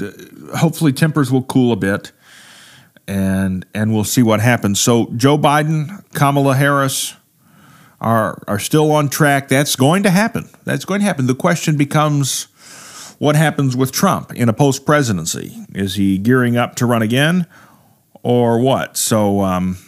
hopefully 0.56 0.92
tempers 0.92 1.32
will 1.32 1.42
cool 1.42 1.72
a 1.72 1.76
bit 1.76 2.12
and 3.08 3.64
and 3.74 3.92
we'll 3.92 4.04
see 4.04 4.22
what 4.22 4.40
happens. 4.40 4.78
So 4.78 5.10
Joe 5.16 5.38
Biden, 5.38 6.04
Kamala 6.12 6.54
Harris 6.54 7.16
are 8.00 8.42
are 8.46 8.58
still 8.58 8.92
on 8.92 9.08
track. 9.08 9.48
That's 9.48 9.74
going 9.74 10.02
to 10.04 10.10
happen. 10.10 10.48
That's 10.64 10.84
going 10.84 11.00
to 11.00 11.06
happen. 11.06 11.26
The 11.26 11.34
question 11.34 11.76
becomes 11.76 12.44
what 13.18 13.34
happens 13.34 13.76
with 13.76 13.90
Trump 13.90 14.32
in 14.34 14.48
a 14.48 14.52
post 14.52 14.84
presidency? 14.84 15.56
Is 15.74 15.94
he 15.94 16.18
gearing 16.18 16.56
up 16.56 16.76
to 16.76 16.86
run 16.86 17.02
again 17.02 17.46
or 18.22 18.60
what? 18.60 18.96
So 18.96 19.40
um, 19.40 19.78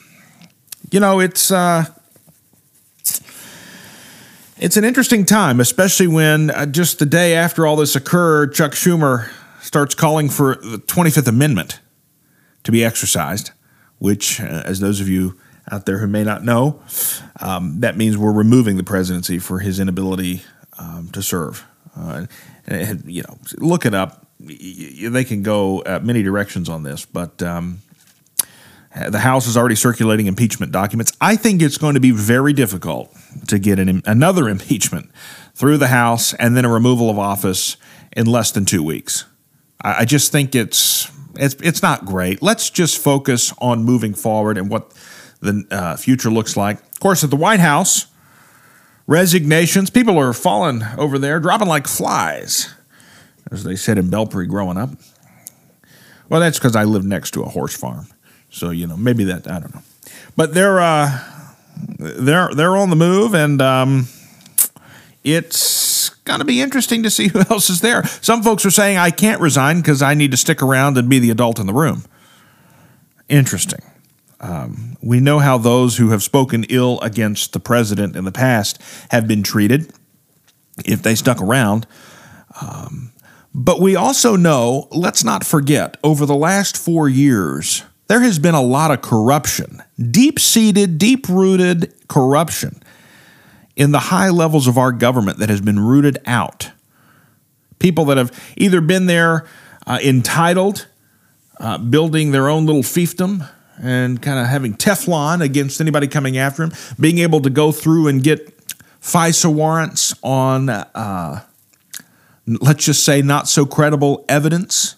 you 0.91 0.99
know, 0.99 1.21
it's 1.21 1.51
uh, 1.51 1.85
it's 4.61 4.77
an 4.77 4.85
interesting 4.85 5.25
time, 5.25 5.59
especially 5.59 6.07
when 6.07 6.51
uh, 6.51 6.67
just 6.67 6.99
the 6.99 7.07
day 7.07 7.35
after 7.35 7.67
all 7.67 7.77
this 7.77 7.97
occurred, 7.97 8.53
Chuck 8.53 8.73
Schumer 8.73 9.31
starts 9.63 9.95
calling 9.95 10.29
for 10.29 10.57
the 10.57 10.77
25th 10.77 11.27
Amendment 11.27 11.81
to 12.65 12.71
be 12.71 12.85
exercised, 12.85 13.53
which, 13.99 14.39
uh, 14.39 14.63
as 14.67 14.81
those 14.81 15.01
of 15.01 15.09
you 15.09 15.39
out 15.73 15.87
there 15.87 15.99
who 15.99 16.07
may 16.07 16.25
not 16.25 16.45
know, 16.45 16.83
um, 17.41 17.81
that 17.81 17.97
means 17.97 18.19
we're 18.19 18.33
removing 18.33 18.77
the 18.77 18.85
presidency 18.85 19.39
for 19.39 19.61
his 19.61 19.81
inability 19.81 20.43
um, 20.79 21.09
to 21.13 21.23
serve. 21.23 21.65
Uh, 21.97 22.27
and, 22.67 23.03
you 23.07 23.23
know, 23.23 23.39
look 23.57 23.87
it 23.87 23.95
up. 23.95 24.27
They 24.41 25.25
can 25.25 25.43
go 25.43 25.81
uh, 25.81 26.01
many 26.03 26.23
directions 26.23 26.69
on 26.69 26.83
this, 26.83 27.07
but 27.07 27.43
um, 27.43 27.81
the 28.95 29.21
House 29.21 29.47
is 29.47 29.57
already 29.57 29.77
circulating 29.77 30.27
impeachment 30.27 30.73
documents. 30.73 31.13
I 31.21 31.37
think 31.37 31.63
it's 31.63 31.79
going 31.79 31.95
to 31.95 32.01
be 32.01 32.11
very 32.11 32.53
difficult 32.53 33.15
to 33.49 33.59
get 33.59 33.79
an, 33.79 34.03
another 34.05 34.49
impeachment 34.49 35.11
through 35.55 35.79
the 35.79 35.89
House 35.89 36.35
and 36.35 36.57
then 36.57 36.65
a 36.65 36.73
removal 36.73 37.11
of 37.11 37.19
office 37.19 37.77
in 38.17 38.27
less 38.27 38.51
than 38.51 38.65
two 38.65 38.83
weeks. 38.83 39.25
I, 39.83 40.01
I 40.01 40.05
just 40.05 40.33
think 40.33 40.55
it's 40.55 41.11
it's 41.37 41.55
it's 41.63 41.83
not 41.83 42.05
great. 42.05 42.43
Let's 42.43 42.71
just 42.71 42.99
focus 42.99 43.53
on 43.59 43.85
moving 43.85 44.15
forward 44.15 44.59
and 44.59 44.69
what 44.69 44.93
the 45.41 45.65
uh, 45.71 45.97
future 45.97 46.31
looks 46.31 46.57
like. 46.57 46.81
Of 46.81 47.01
course, 47.01 47.25
at 47.25 47.31
the 47.31 47.37
White 47.37 47.61
House, 47.61 48.07
resignations. 49.07 49.91
People 49.91 50.19
are 50.19 50.33
falling 50.33 50.83
over 50.99 51.19
there, 51.19 51.41
dropping 51.41 51.69
like 51.69 51.87
flies, 51.87 52.75
as 53.51 53.65
they 53.65 53.77
said 53.77 53.99
in 53.99 54.09
Belpre 54.09 54.49
growing 54.49 54.77
up. 54.77 54.91
Well, 56.29 56.41
that's 56.41 56.59
because 56.59 56.77
I 56.77 56.85
live 56.85 57.05
next 57.05 57.33
to 57.33 57.43
a 57.43 57.49
horse 57.49 57.77
farm, 57.77 58.07
so 58.51 58.71
you 58.71 58.87
know 58.87 58.97
maybe 58.97 59.25
that 59.25 59.51
I 59.51 59.61
don't 59.61 59.75
know, 59.75 59.83
but 60.37 60.55
they're 60.55 60.81
uh, 60.81 61.21
they're 61.99 62.51
they're 62.55 62.77
on 62.77 62.91
the 62.91 62.97
move, 62.97 63.35
and 63.35 63.61
um, 63.63 64.09
it's 65.25 65.81
to 66.41 66.45
be 66.45 66.61
interesting 66.61 67.05
to 67.05 67.11
see 67.11 67.29
who 67.33 67.41
else 67.51 67.71
is 67.71 67.81
there. 67.81 68.05
Some 68.05 68.43
folks 68.43 68.67
are 68.67 68.71
saying 68.71 68.99
I 68.99 69.11
can't 69.11 69.41
resign 69.41 69.79
because 69.79 70.03
I 70.03 70.15
need 70.15 70.33
to 70.33 70.37
stick 70.37 70.63
around 70.63 70.99
and 70.99 71.09
be 71.09 71.19
the 71.19 71.31
adult 71.31 71.61
in 71.61 71.67
the 71.67 71.75
room. 71.75 72.05
Interesting. 73.29 73.81
Um, 74.41 74.97
we 75.03 75.21
know 75.21 75.39
how 75.39 75.59
those 75.59 75.99
who 75.99 76.11
have 76.11 76.23
spoken 76.23 76.65
ill 76.71 76.99
against 77.01 77.53
the 77.53 77.61
president 77.61 78.17
in 78.17 78.25
the 78.25 78.33
past 78.33 78.81
have 79.11 79.29
been 79.29 79.43
treated 79.43 79.93
if 80.85 81.03
they 81.03 81.15
stuck 81.15 81.41
around. 81.41 81.87
Um, 82.61 83.13
but 83.55 83.81
we 83.81 83.97
also 83.97 84.37
know, 84.37 84.89
let's 84.91 85.25
not 85.25 85.45
forget, 85.45 85.97
over 86.03 86.25
the 86.25 86.35
last 86.35 86.77
four 86.77 87.09
years, 87.09 87.83
there 88.11 88.23
has 88.23 88.41
been 88.41 88.57
a 88.57 88.61
lot 88.61 88.91
of 88.91 89.03
corruption, 89.03 89.85
deep 90.11 90.41
seated, 90.41 90.99
deep 90.99 91.29
rooted 91.29 91.95
corruption 92.09 92.83
in 93.77 93.93
the 93.93 94.01
high 94.01 94.31
levels 94.31 94.67
of 94.67 94.77
our 94.77 94.91
government 94.91 95.39
that 95.39 95.49
has 95.49 95.61
been 95.61 95.79
rooted 95.79 96.19
out. 96.27 96.73
People 97.79 98.07
that 98.07 98.17
have 98.17 98.37
either 98.57 98.81
been 98.81 99.07
there 99.07 99.47
uh, 99.87 100.01
entitled, 100.03 100.89
uh, 101.61 101.79
building 101.79 102.33
their 102.33 102.49
own 102.49 102.67
little 102.67 102.83
fiefdom, 102.83 103.49
and 103.81 104.21
kind 104.21 104.41
of 104.41 104.49
having 104.49 104.75
Teflon 104.75 105.41
against 105.41 105.81
anybody 105.81 106.09
coming 106.09 106.37
after 106.37 106.65
him, 106.65 106.73
being 106.99 107.19
able 107.19 107.41
to 107.43 107.49
go 107.49 107.71
through 107.71 108.09
and 108.09 108.25
get 108.25 108.53
FISA 109.01 109.55
warrants 109.55 110.17
on, 110.25 110.69
uh, 110.69 111.45
let's 112.45 112.85
just 112.85 113.05
say, 113.05 113.23
not 113.23 113.47
so 113.47 113.65
credible 113.65 114.25
evidence. 114.29 114.97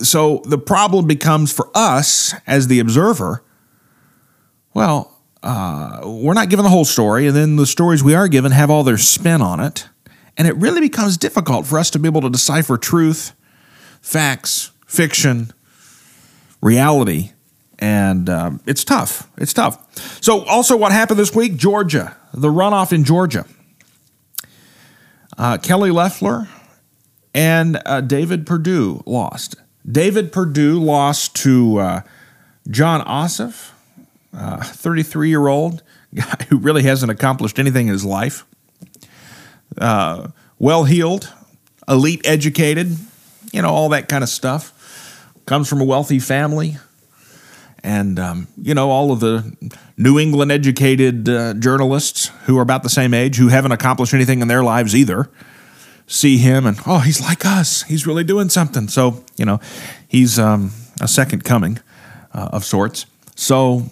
So 0.00 0.42
the 0.44 0.58
problem 0.58 1.06
becomes 1.06 1.52
for 1.52 1.70
us 1.74 2.34
as 2.46 2.68
the 2.68 2.80
observer 2.80 3.42
well, 4.78 5.12
uh, 5.42 6.02
we're 6.04 6.34
not 6.34 6.50
given 6.50 6.62
the 6.62 6.70
whole 6.70 6.84
story, 6.84 7.26
and 7.26 7.36
then 7.36 7.56
the 7.56 7.66
stories 7.66 8.04
we 8.04 8.14
are 8.14 8.28
given 8.28 8.52
have 8.52 8.70
all 8.70 8.84
their 8.84 8.96
spin 8.96 9.42
on 9.42 9.58
it. 9.58 9.88
And 10.36 10.46
it 10.46 10.54
really 10.54 10.80
becomes 10.80 11.16
difficult 11.16 11.66
for 11.66 11.80
us 11.80 11.90
to 11.90 11.98
be 11.98 12.06
able 12.06 12.20
to 12.20 12.30
decipher 12.30 12.76
truth, 12.76 13.34
facts, 14.00 14.70
fiction, 14.86 15.52
reality. 16.60 17.32
And 17.80 18.30
um, 18.30 18.60
it's 18.66 18.84
tough. 18.84 19.28
It's 19.36 19.52
tough. 19.52 20.22
So, 20.22 20.44
also, 20.44 20.76
what 20.76 20.92
happened 20.92 21.18
this 21.18 21.34
week? 21.34 21.56
Georgia, 21.56 22.16
the 22.32 22.48
runoff 22.48 22.92
in 22.92 23.02
Georgia. 23.02 23.46
Uh, 25.36 25.58
Kelly 25.58 25.90
Loeffler 25.90 26.48
and 27.34 27.80
uh, 27.84 28.00
David 28.00 28.46
Perdue 28.46 29.02
lost. 29.06 29.56
David 29.90 30.32
Perdue 30.32 30.78
lost 30.78 31.34
to 31.36 31.78
uh, 31.78 32.00
Jon 32.70 33.04
Ossoff, 33.04 33.70
33 34.32 35.28
year 35.28 35.46
old 35.48 35.82
guy 36.14 36.46
who 36.48 36.58
really 36.58 36.82
hasn't 36.82 37.10
accomplished 37.10 37.58
anything 37.58 37.88
in 37.88 37.92
his 37.92 38.04
life. 38.04 38.44
Uh, 39.76 40.28
well 40.58 40.84
heeled, 40.84 41.32
elite 41.88 42.20
educated, 42.24 42.96
you 43.52 43.62
know, 43.62 43.68
all 43.68 43.88
that 43.90 44.08
kind 44.08 44.22
of 44.22 44.28
stuff 44.28 44.74
comes 45.46 45.68
from 45.68 45.80
a 45.80 45.84
wealthy 45.84 46.18
family, 46.18 46.76
and 47.82 48.18
um, 48.18 48.48
you 48.60 48.74
know 48.74 48.90
all 48.90 49.10
of 49.12 49.20
the 49.20 49.56
New 49.96 50.18
England 50.18 50.52
educated 50.52 51.28
uh, 51.28 51.54
journalists 51.54 52.30
who 52.44 52.58
are 52.58 52.62
about 52.62 52.82
the 52.82 52.90
same 52.90 53.14
age 53.14 53.36
who 53.36 53.48
haven't 53.48 53.72
accomplished 53.72 54.14
anything 54.14 54.40
in 54.40 54.48
their 54.48 54.62
lives 54.62 54.94
either 54.94 55.30
see 56.08 56.38
him 56.38 56.66
and 56.66 56.80
oh 56.86 56.98
he's 56.98 57.20
like 57.20 57.44
us 57.44 57.82
he's 57.82 58.06
really 58.06 58.24
doing 58.24 58.48
something 58.48 58.88
so 58.88 59.22
you 59.36 59.44
know 59.44 59.60
he's 60.08 60.38
um, 60.38 60.72
a 61.00 61.06
second 61.06 61.44
coming 61.44 61.78
uh, 62.34 62.48
of 62.52 62.64
sorts 62.64 63.06
so 63.36 63.84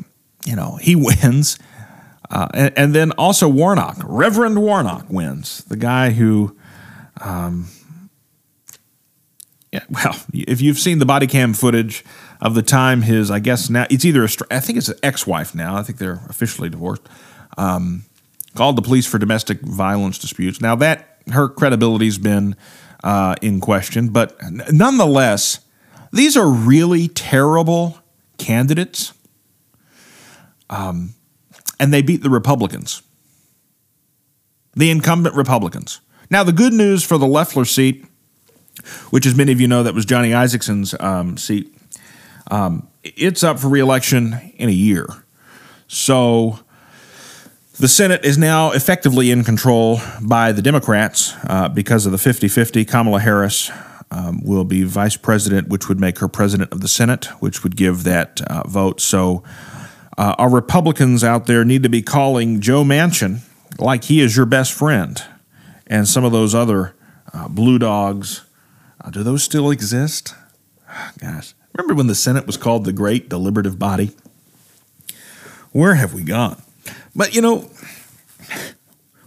you 0.44 0.56
know 0.56 0.76
he 0.80 0.96
wins 0.96 1.58
uh, 2.28 2.48
and, 2.54 2.72
and, 2.76 2.94
then 2.94 3.12
also 3.12 3.48
Warnock 3.48 3.98
Reverend 4.02 4.60
Warnock 4.60 5.06
wins 5.08 5.62
the 5.64 5.76
guy 5.76 6.10
who 6.10 6.56
um, 7.20 7.68
yeah, 9.72 9.84
well, 9.90 10.16
if 10.32 10.60
you've 10.60 10.78
seen 10.78 10.98
the 10.98 11.06
body 11.06 11.26
cam 11.26 11.52
footage 11.52 12.04
of 12.40 12.54
the 12.54 12.62
time 12.62 13.02
his, 13.02 13.30
I 13.30 13.38
guess 13.38 13.70
now 13.70 13.86
it's 13.90 14.04
either 14.04 14.24
a, 14.24 14.28
I 14.50 14.60
think 14.60 14.78
it's 14.78 14.88
an 14.88 14.98
ex-wife 15.02 15.54
now. 15.54 15.76
I 15.76 15.82
think 15.82 15.98
they're 15.98 16.20
officially 16.28 16.68
divorced. 16.68 17.02
Um, 17.58 18.04
called 18.54 18.76
the 18.76 18.82
police 18.82 19.06
for 19.06 19.18
domestic 19.18 19.60
violence 19.60 20.18
disputes. 20.18 20.60
Now 20.60 20.76
that 20.76 21.15
her 21.32 21.48
credibility's 21.48 22.18
been 22.18 22.56
uh, 23.04 23.34
in 23.42 23.60
question, 23.60 24.08
but 24.08 24.36
nonetheless, 24.72 25.60
these 26.12 26.36
are 26.36 26.48
really 26.48 27.08
terrible 27.08 27.98
candidates. 28.38 29.12
Um, 30.68 31.14
and 31.78 31.92
they 31.92 32.02
beat 32.02 32.22
the 32.22 32.30
Republicans, 32.30 33.02
the 34.74 34.90
incumbent 34.90 35.36
Republicans. 35.36 36.00
Now, 36.30 36.42
the 36.42 36.52
good 36.52 36.72
news 36.72 37.04
for 37.04 37.18
the 37.18 37.26
Loeffler 37.26 37.64
seat 37.64 38.04
which, 39.10 39.26
as 39.26 39.34
many 39.34 39.52
of 39.52 39.60
you 39.60 39.68
know, 39.68 39.82
that 39.82 39.94
was 39.94 40.04
Johnny 40.04 40.32
Isakson's 40.32 40.94
um, 41.00 41.36
seat. 41.36 41.74
Um, 42.50 42.88
it's 43.02 43.42
up 43.42 43.58
for 43.58 43.68
reelection 43.68 44.52
in 44.56 44.68
a 44.68 44.72
year. 44.72 45.06
So 45.88 46.60
the 47.78 47.88
Senate 47.88 48.24
is 48.24 48.38
now 48.38 48.70
effectively 48.70 49.30
in 49.30 49.44
control 49.44 50.00
by 50.22 50.50
the 50.52 50.62
Democrats 50.62 51.34
uh, 51.44 51.68
because 51.68 52.06
of 52.06 52.12
the 52.12 52.18
50 52.18 52.48
50. 52.48 52.84
Kamala 52.84 53.20
Harris 53.20 53.70
um, 54.10 54.40
will 54.42 54.64
be 54.64 54.82
vice 54.82 55.16
president, 55.16 55.68
which 55.68 55.88
would 55.88 56.00
make 56.00 56.18
her 56.20 56.28
president 56.28 56.72
of 56.72 56.80
the 56.80 56.88
Senate, 56.88 57.26
which 57.40 57.62
would 57.62 57.76
give 57.76 58.04
that 58.04 58.40
uh, 58.42 58.66
vote. 58.66 59.00
So 59.00 59.42
uh, 60.16 60.34
our 60.38 60.50
Republicans 60.50 61.22
out 61.22 61.46
there 61.46 61.64
need 61.64 61.82
to 61.82 61.88
be 61.90 62.00
calling 62.00 62.60
Joe 62.60 62.82
Manchin 62.82 63.40
like 63.78 64.04
he 64.04 64.20
is 64.20 64.36
your 64.36 64.46
best 64.46 64.72
friend 64.72 65.22
and 65.86 66.08
some 66.08 66.24
of 66.24 66.32
those 66.32 66.54
other 66.54 66.94
uh, 67.34 67.48
blue 67.48 67.78
dogs 67.78 68.42
uh, 69.02 69.10
do 69.10 69.22
those 69.22 69.42
still 69.42 69.70
exist? 69.70 70.34
Gosh, 71.18 71.52
remember 71.74 71.94
when 71.94 72.06
the 72.06 72.14
Senate 72.14 72.46
was 72.46 72.56
called 72.56 72.86
the 72.86 72.92
Great 72.92 73.28
Deliberative 73.28 73.78
Body? 73.78 74.12
Where 75.72 75.96
have 75.96 76.14
we 76.14 76.22
gone? 76.22 76.62
But 77.16 77.34
you 77.34 77.40
know, 77.40 77.70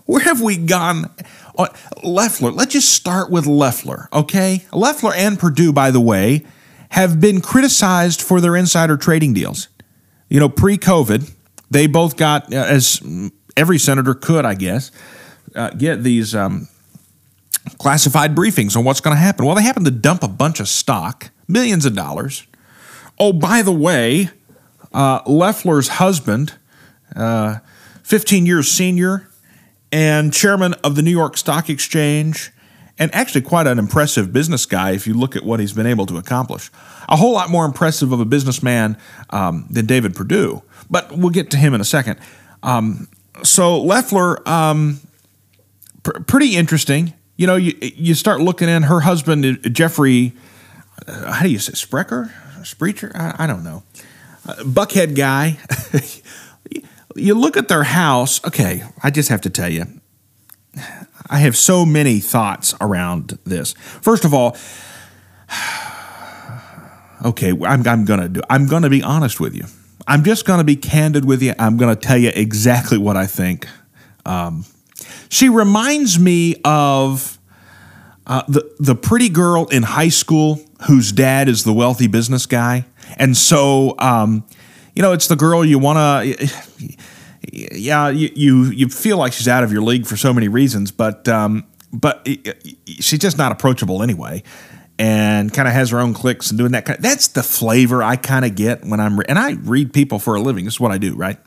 where 0.06 0.22
have 0.22 0.42
we 0.42 0.58
gone? 0.58 1.14
Loeffler, 2.04 2.52
let's 2.52 2.72
just 2.72 2.94
start 2.94 3.30
with 3.30 3.46
Loeffler, 3.46 4.08
okay? 4.14 4.66
Loeffler 4.72 5.14
and 5.14 5.38
Perdue, 5.38 5.74
by 5.74 5.92
the 5.92 6.00
way, 6.00 6.46
have 6.92 7.20
been 7.20 7.42
criticized 7.42 8.22
for 8.22 8.40
their 8.40 8.56
insider 8.56 8.96
trading 8.96 9.34
deals. 9.34 9.68
You 10.30 10.40
know, 10.40 10.48
pre 10.48 10.78
COVID, 10.78 11.30
they 11.70 11.88
both 11.88 12.16
got, 12.16 12.54
uh, 12.54 12.58
as 12.58 13.02
every 13.58 13.78
senator 13.78 14.14
could, 14.14 14.46
I 14.46 14.54
guess, 14.54 14.92
uh, 15.54 15.72
get 15.72 16.04
these 16.04 16.34
um, 16.34 16.70
classified 17.78 18.36
briefings 18.36 18.78
on 18.78 18.86
what's 18.86 19.02
going 19.02 19.16
to 19.16 19.22
happen. 19.22 19.46
Well, 19.46 19.56
they 19.56 19.64
happened 19.64 19.86
to 19.86 19.92
dump 19.92 20.24
a 20.24 20.28
bunch 20.28 20.60
of 20.60 20.70
stock, 20.70 21.32
millions 21.48 21.86
of 21.86 21.94
dollars. 21.94 22.48
Oh, 23.20 23.34
by 23.34 23.64
the 23.64 23.74
way, 23.74 24.30
uh, 24.94 25.22
Loeffler's 25.28 25.90
husband, 25.90 26.54
uh, 27.16 27.58
15 28.10 28.46
years 28.46 28.70
senior, 28.70 29.30
and 29.92 30.34
chairman 30.34 30.74
of 30.84 30.96
the 30.96 31.02
New 31.02 31.12
York 31.12 31.38
Stock 31.38 31.70
Exchange, 31.70 32.52
and 32.98 33.14
actually 33.14 33.42
quite 33.42 33.68
an 33.68 33.80
impressive 33.80 34.34
business 34.34 34.66
guy 34.66 34.92
if 34.92 35.08
you 35.08 35.14
look 35.14 35.36
at 35.36 35.44
what 35.44 35.60
he's 35.60 35.74
been 35.74 35.88
able 35.88 36.06
to 36.08 36.18
accomplish. 36.18 36.70
A 37.08 37.16
whole 37.16 37.34
lot 37.34 37.50
more 37.50 37.66
impressive 37.66 38.12
of 38.12 38.20
a 38.20 38.26
businessman 38.26 38.98
um, 39.30 39.68
than 39.70 39.86
David 39.86 40.16
Perdue, 40.16 40.62
but 40.90 41.12
we'll 41.12 41.30
get 41.30 41.52
to 41.52 41.58
him 41.58 41.74
in 41.74 41.82
a 41.82 41.86
second. 41.86 42.20
Um, 42.62 43.08
so 43.44 43.82
Loeffler, 43.82 44.48
um, 44.48 45.00
pr- 46.04 46.20
pretty 46.22 46.58
interesting 46.58 47.14
you 47.40 47.48
know, 47.48 47.56
you 47.56 47.74
you 47.82 48.16
start 48.16 48.42
looking 48.42 48.68
in 48.68 48.84
her 48.84 49.00
husband 49.00 49.46
uh, 49.46 49.70
Jeffrey. 49.70 50.34
Uh, 51.08 51.32
how 51.32 51.44
do 51.44 51.50
you 51.50 51.58
say 51.58 51.72
Sprecher? 51.72 52.34
Spreacher? 52.66 53.14
I, 53.16 53.46
I 53.46 53.48
don't 53.48 53.64
know. 53.64 53.84
Uh, 54.46 54.56
Buckhead 54.56 55.16
guy. 55.16 55.58
you 57.16 57.34
look 57.34 57.58
at 57.58 57.68
their 57.68 57.84
house. 57.84 58.44
Okay, 58.46 58.84
I 59.04 59.10
just 59.12 59.30
have 59.30 59.42
to 59.42 59.50
tell 59.50 59.70
you, 59.70 59.86
I 61.30 61.40
have 61.40 61.56
so 61.58 61.86
many 61.86 62.20
thoughts 62.20 62.74
around 62.82 63.38
this. 63.46 63.74
First 64.02 64.26
of 64.26 64.34
all, 64.34 64.56
okay, 67.26 67.52
I'm, 67.52 67.88
I'm 67.88 68.06
gonna 68.06 68.30
do. 68.30 68.42
I'm 68.50 68.68
gonna 68.68 68.90
be 68.90 69.04
honest 69.04 69.40
with 69.40 69.56
you. 69.56 69.66
I'm 70.08 70.24
just 70.24 70.46
gonna 70.46 70.64
be 70.64 70.76
candid 70.76 71.26
with 71.26 71.42
you. 71.42 71.54
I'm 71.60 71.78
gonna 71.78 71.96
tell 71.96 72.18
you 72.18 72.32
exactly 72.34 72.98
what 72.98 73.18
I 73.18 73.26
think. 73.28 73.68
Um, 74.26 74.66
she 75.30 75.50
reminds 75.50 76.20
me 76.20 76.56
of 76.64 77.36
Uh, 78.30 78.44
the 78.48 78.62
the 78.80 78.94
pretty 78.96 79.28
girl 79.30 79.66
in 79.72 79.82
high 79.82 80.12
school 80.12 80.60
whose 80.88 81.12
dad 81.12 81.50
is 81.50 81.64
the 81.64 81.74
wealthy 81.74 82.06
business 82.08 82.46
guy, 82.46 82.86
and 83.18 83.36
so 83.36 83.96
um, 83.98 84.44
you 84.96 85.02
know 85.02 85.14
it's 85.14 85.28
the 85.28 85.36
girl 85.36 85.64
you 85.64 85.80
want 85.80 85.98
to. 85.98 86.50
Yeah, 87.52 88.10
you, 88.10 88.30
you 88.36 88.64
you 88.66 88.90
feel 88.90 89.18
like 89.18 89.34
she's 89.34 89.48
out 89.48 89.64
of 89.64 89.72
your 89.72 89.82
league 89.82 90.06
for 90.06 90.18
so 90.18 90.34
many 90.34 90.50
reasons, 90.50 90.92
but 90.92 91.28
um, 91.28 91.66
but 91.92 92.28
she's 92.86 93.20
just 93.20 93.38
not 93.38 93.52
approachable 93.52 94.04
anyway 94.04 94.44
and 95.00 95.54
kind 95.54 95.68
of 95.68 95.74
has 95.74 95.92
her 95.92 96.00
own 96.00 96.14
clicks 96.14 96.52
and 96.52 96.60
doing 96.60 96.74
that 96.74 96.84
kind 96.86 96.98
of, 96.98 97.04
that's 97.04 97.30
the 97.30 97.42
flavor 97.42 98.04
I 98.04 98.18
kind 98.18 98.44
of 98.44 98.56
get 98.56 98.84
when 98.84 99.00
I'm 99.00 99.18
and 99.28 99.40
I 99.40 99.54
read 99.54 99.94
people 99.94 100.20
for 100.20 100.36
a 100.36 100.42
living. 100.42 100.66
This 100.66 100.76
is 100.76 100.80
what 100.80 100.92
I 100.92 100.98
do, 100.98 101.16
right? 101.16 101.38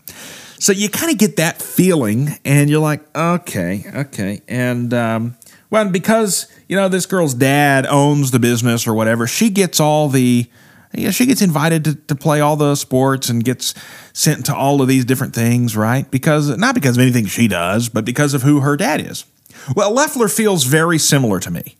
So 0.58 0.72
you 0.72 0.88
kind 0.88 1.12
of 1.12 1.18
get 1.18 1.36
that 1.36 1.60
feeling, 1.60 2.30
and 2.44 2.70
you're 2.70 2.80
like, 2.80 3.02
okay, 3.16 3.84
okay, 3.94 4.42
and 4.48 4.94
um, 4.94 5.36
well, 5.70 5.88
because 5.88 6.46
you 6.68 6.76
know 6.76 6.88
this 6.88 7.04
girl's 7.04 7.34
dad 7.34 7.84
owns 7.86 8.30
the 8.30 8.38
business 8.38 8.86
or 8.86 8.94
whatever, 8.94 9.26
she 9.26 9.50
gets 9.50 9.78
all 9.78 10.08
the. 10.08 10.48
Yeah, 10.94 11.10
she 11.10 11.26
gets 11.26 11.40
invited 11.40 11.84
to, 11.84 11.94
to 11.94 12.14
play 12.14 12.40
all 12.40 12.56
the 12.56 12.74
sports 12.74 13.30
and 13.30 13.42
gets 13.42 13.74
sent 14.12 14.46
to 14.46 14.54
all 14.54 14.82
of 14.82 14.88
these 14.88 15.04
different 15.04 15.34
things, 15.34 15.76
right? 15.76 16.10
Because 16.10 16.56
not 16.58 16.74
because 16.74 16.96
of 16.96 17.02
anything 17.02 17.26
she 17.26 17.48
does, 17.48 17.88
but 17.88 18.04
because 18.04 18.34
of 18.34 18.42
who 18.42 18.60
her 18.60 18.76
dad 18.76 19.00
is. 19.00 19.24
Well, 19.74 19.92
Loeffler 19.92 20.28
feels 20.28 20.64
very 20.64 20.98
similar 20.98 21.40
to 21.40 21.50
me. 21.50 21.76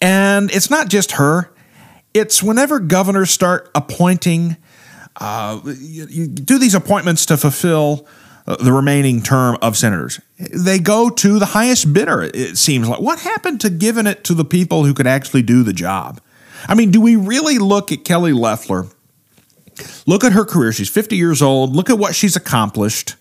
And 0.00 0.50
it's 0.50 0.70
not 0.70 0.88
just 0.88 1.12
her, 1.12 1.50
it's 2.14 2.42
whenever 2.42 2.78
governors 2.78 3.30
start 3.30 3.70
appointing, 3.74 4.56
uh, 5.16 5.60
you, 5.64 6.06
you 6.08 6.26
do 6.26 6.58
these 6.58 6.74
appointments 6.74 7.26
to 7.26 7.36
fulfill 7.36 8.06
uh, 8.46 8.56
the 8.56 8.72
remaining 8.72 9.22
term 9.22 9.58
of 9.60 9.76
senators. 9.76 10.20
They 10.38 10.78
go 10.78 11.10
to 11.10 11.38
the 11.38 11.46
highest 11.46 11.92
bidder, 11.92 12.22
it 12.22 12.56
seems 12.58 12.88
like. 12.88 13.00
What 13.00 13.20
happened 13.20 13.60
to 13.62 13.70
giving 13.70 14.06
it 14.06 14.24
to 14.24 14.34
the 14.34 14.44
people 14.44 14.84
who 14.84 14.94
could 14.94 15.06
actually 15.06 15.42
do 15.42 15.62
the 15.62 15.72
job? 15.72 16.20
I 16.68 16.74
mean, 16.74 16.90
do 16.90 17.00
we 17.00 17.16
really 17.16 17.58
look 17.58 17.92
at 17.92 18.04
Kelly 18.04 18.32
Loeffler? 18.32 18.86
Look 20.06 20.24
at 20.24 20.32
her 20.32 20.44
career. 20.44 20.72
She's 20.72 20.88
50 20.88 21.16
years 21.16 21.42
old. 21.42 21.76
Look 21.76 21.90
at 21.90 21.98
what 21.98 22.14
she's 22.14 22.36
accomplished 22.36 23.16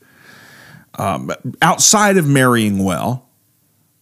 um, 0.98 1.32
outside 1.62 2.18
of 2.18 2.28
marrying 2.28 2.84
well 2.84 3.26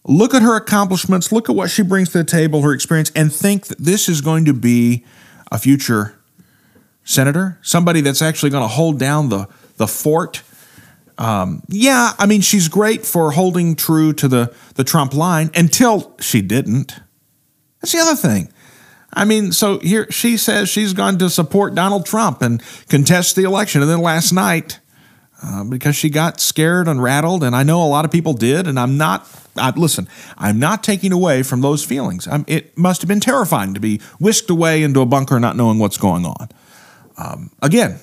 look 0.06 0.34
at 0.34 0.42
her 0.42 0.56
accomplishments, 0.56 1.32
look 1.32 1.48
at 1.48 1.56
what 1.56 1.70
she 1.70 1.82
brings 1.82 2.10
to 2.10 2.18
the 2.18 2.24
table, 2.24 2.62
her 2.62 2.72
experience, 2.72 3.10
and 3.14 3.32
think 3.32 3.66
that 3.66 3.78
this 3.78 4.08
is 4.08 4.20
going 4.20 4.44
to 4.44 4.52
be 4.52 5.04
a 5.50 5.58
future 5.58 6.18
senator, 7.04 7.58
somebody 7.62 8.00
that's 8.00 8.22
actually 8.22 8.50
going 8.50 8.62
to 8.62 8.68
hold 8.68 8.98
down 8.98 9.28
the, 9.28 9.48
the 9.76 9.86
fort. 9.86 10.42
Um, 11.16 11.62
yeah, 11.68 12.12
I 12.18 12.26
mean, 12.26 12.40
she's 12.40 12.68
great 12.68 13.04
for 13.04 13.32
holding 13.32 13.76
true 13.76 14.12
to 14.14 14.28
the, 14.28 14.54
the 14.74 14.84
Trump 14.84 15.14
line 15.14 15.50
until 15.54 16.14
she 16.20 16.42
didn't. 16.42 16.96
That's 17.80 17.92
the 17.92 17.98
other 17.98 18.16
thing. 18.16 18.52
I 19.14 19.24
mean, 19.24 19.52
so 19.52 19.78
here 19.78 20.10
she 20.10 20.36
says 20.36 20.68
she's 20.68 20.92
going 20.92 21.18
to 21.18 21.30
support 21.30 21.74
Donald 21.74 22.06
Trump 22.06 22.42
and 22.42 22.62
contest 22.88 23.36
the 23.36 23.44
election. 23.44 23.80
And 23.80 23.90
then 23.90 24.00
last 24.00 24.32
night, 24.32 24.80
uh, 25.42 25.64
because 25.64 25.96
she 25.96 26.10
got 26.10 26.40
scared 26.40 26.88
and 26.88 27.02
rattled, 27.02 27.44
and 27.44 27.54
I 27.54 27.62
know 27.62 27.82
a 27.82 27.86
lot 27.86 28.04
of 28.04 28.10
people 28.10 28.32
did, 28.32 28.66
and 28.66 28.78
I'm 28.78 28.96
not 28.96 29.26
I, 29.56 29.70
listen, 29.70 30.08
I'm 30.36 30.58
not 30.58 30.82
taking 30.82 31.12
away 31.12 31.42
from 31.42 31.60
those 31.60 31.84
feelings. 31.84 32.26
I'm, 32.26 32.44
it 32.48 32.76
must 32.76 33.02
have 33.02 33.08
been 33.08 33.20
terrifying 33.20 33.74
to 33.74 33.80
be 33.80 33.98
whisked 34.18 34.50
away 34.50 34.82
into 34.82 35.00
a 35.00 35.06
bunker 35.06 35.38
not 35.38 35.56
knowing 35.56 35.78
what's 35.78 35.96
going 35.96 36.24
on. 36.26 36.48
Um, 37.16 37.50
again, 37.62 38.00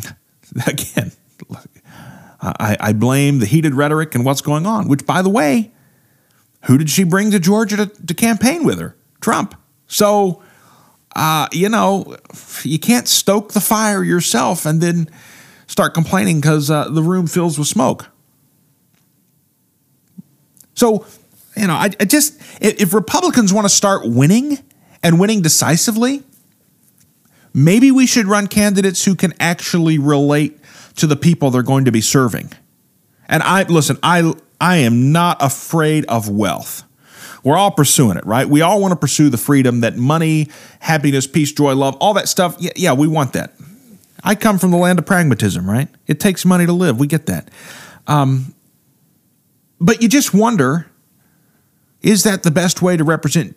again, 0.66 1.12
I, 2.40 2.76
I, 2.80 2.92
blame 2.92 3.40
the 3.40 3.46
heated 3.46 3.74
rhetoric 3.74 4.14
and 4.14 4.24
what's 4.24 4.40
going 4.40 4.66
on, 4.66 4.88
which, 4.88 5.04
by 5.04 5.20
the 5.20 5.28
way, 5.28 5.72
who 6.64 6.78
did 6.78 6.88
she 6.88 7.04
bring 7.04 7.30
to 7.32 7.38
Georgia 7.38 7.76
to, 7.76 7.86
to 7.86 8.14
campaign 8.14 8.64
with 8.64 8.78
her? 8.78 8.96
Trump. 9.20 9.54
So, 9.86 10.42
uh, 11.16 11.48
you 11.50 11.70
know, 11.70 12.14
you 12.62 12.78
can't 12.78 13.08
stoke 13.08 13.54
the 13.54 13.60
fire 13.60 14.04
yourself 14.04 14.66
and 14.66 14.82
then 14.82 15.08
start 15.66 15.94
complaining 15.94 16.40
because 16.40 16.70
uh, 16.70 16.88
the 16.90 17.02
room 17.02 17.26
fills 17.26 17.58
with 17.58 17.66
smoke. 17.66 18.08
So, 20.74 21.06
you 21.56 21.66
know, 21.66 21.72
I, 21.72 21.90
I 21.98 22.04
just, 22.04 22.38
if 22.60 22.92
Republicans 22.92 23.50
want 23.50 23.64
to 23.64 23.74
start 23.74 24.02
winning 24.06 24.58
and 25.02 25.18
winning 25.18 25.40
decisively, 25.40 26.22
maybe 27.54 27.90
we 27.90 28.06
should 28.06 28.26
run 28.26 28.46
candidates 28.46 29.06
who 29.06 29.14
can 29.14 29.32
actually 29.40 29.98
relate 29.98 30.60
to 30.96 31.06
the 31.06 31.16
people 31.16 31.50
they're 31.50 31.62
going 31.62 31.86
to 31.86 31.92
be 31.92 32.02
serving. 32.02 32.52
And 33.26 33.42
I, 33.42 33.62
listen, 33.62 33.98
I, 34.02 34.34
I 34.60 34.76
am 34.78 35.12
not 35.12 35.38
afraid 35.40 36.04
of 36.06 36.28
wealth. 36.28 36.85
We're 37.46 37.56
all 37.56 37.70
pursuing 37.70 38.16
it, 38.16 38.26
right? 38.26 38.48
We 38.48 38.62
all 38.62 38.80
want 38.80 38.90
to 38.90 38.96
pursue 38.96 39.28
the 39.28 39.36
freedom 39.36 39.82
that 39.82 39.96
money, 39.96 40.48
happiness, 40.80 41.28
peace, 41.28 41.52
joy, 41.52 41.76
love, 41.76 41.96
all 42.00 42.12
that 42.14 42.28
stuff. 42.28 42.56
Yeah, 42.58 42.72
yeah, 42.74 42.92
we 42.92 43.06
want 43.06 43.34
that. 43.34 43.52
I 44.24 44.34
come 44.34 44.58
from 44.58 44.72
the 44.72 44.76
land 44.76 44.98
of 44.98 45.06
pragmatism, 45.06 45.70
right? 45.70 45.86
It 46.08 46.18
takes 46.18 46.44
money 46.44 46.66
to 46.66 46.72
live. 46.72 46.98
We 46.98 47.06
get 47.06 47.26
that. 47.26 47.48
Um, 48.08 48.52
but 49.80 50.02
you 50.02 50.08
just 50.08 50.34
wonder 50.34 50.90
is 52.02 52.24
that 52.24 52.42
the 52.42 52.50
best 52.50 52.82
way 52.82 52.96
to 52.96 53.04
represent 53.04 53.56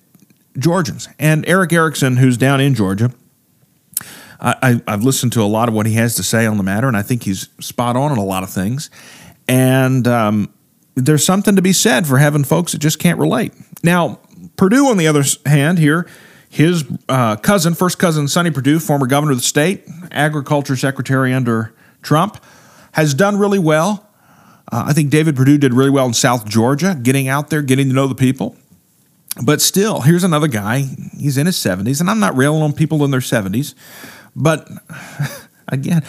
Georgians? 0.56 1.10
And 1.18 1.44
Erick 1.50 1.74
Erickson, 1.74 2.18
who's 2.18 2.38
down 2.38 2.62
in 2.62 2.76
Georgia, 2.76 3.12
I, 4.40 4.82
have 4.88 5.04
listened 5.04 5.34
to 5.34 5.42
a 5.42 5.50
lot 5.50 5.68
of 5.68 5.74
what 5.74 5.88
he 5.88 5.94
has 5.94 6.14
to 6.18 6.24
say 6.24 6.46
on 6.46 6.58
the 6.58 6.64
matter, 6.64 6.88
and 6.88 6.96
I 6.96 7.02
think 7.02 7.24
he's 7.24 7.50
spot 7.60 7.96
on 7.96 8.12
on 8.12 8.20
a 8.20 8.24
lot 8.24 8.44
of 8.44 8.52
things. 8.52 8.92
And 9.48 10.08
um, 10.08 10.54
there's 11.06 11.26
something 11.26 11.56
to 11.56 11.62
be 11.62 11.74
said 11.74 12.08
for 12.08 12.18
having 12.18 12.44
folks 12.44 12.72
that 12.72 12.80
just 12.80 13.00
can't 13.00 13.20
relate. 13.20 13.54
Now, 13.84 14.20
Perdue, 14.56 14.88
on 14.88 14.98
the 14.98 15.08
other 15.08 15.24
hand, 15.46 15.80
here, 15.80 16.08
his 16.50 16.84
uh, 17.08 17.36
cousin, 17.38 17.76
first 17.76 18.00
cousin 18.00 18.28
Sonny 18.28 18.52
Perdue, 18.52 18.80
former 18.80 19.06
governor 19.06 19.32
of 19.32 19.38
the 19.38 19.44
state, 19.44 19.84
agriculture 20.12 20.76
secretary 20.76 21.34
under 21.34 21.74
Trump, 22.02 22.44
has 22.94 23.14
done 23.14 23.38
really 23.38 23.60
well. 23.60 24.08
Uh, 24.72 24.86
I 24.88 24.94
think 24.94 25.10
David 25.10 25.36
Perdue 25.36 25.58
did 25.58 25.74
really 25.74 25.90
well 25.90 26.08
in 26.08 26.14
South 26.14 26.48
Georgia, 26.48 27.00
getting 27.02 27.28
out 27.28 27.50
there, 27.50 27.62
getting 27.62 27.88
to 27.90 27.94
know 27.94 28.08
the 28.08 28.16
people. 28.16 28.56
But 29.44 29.62
still, 29.62 30.02
here's 30.02 30.24
another 30.24 30.48
guy. 30.48 30.86
He's 31.18 31.38
in 31.38 31.46
his 31.46 31.56
70s, 31.56 32.02
and 32.02 32.10
I'm 32.10 32.20
not 32.20 32.36
railing 32.36 32.62
on 32.62 32.74
people 32.74 33.04
in 33.06 33.12
their 33.12 33.20
70s. 33.20 33.74
But 34.36 34.68
again, 35.68 36.04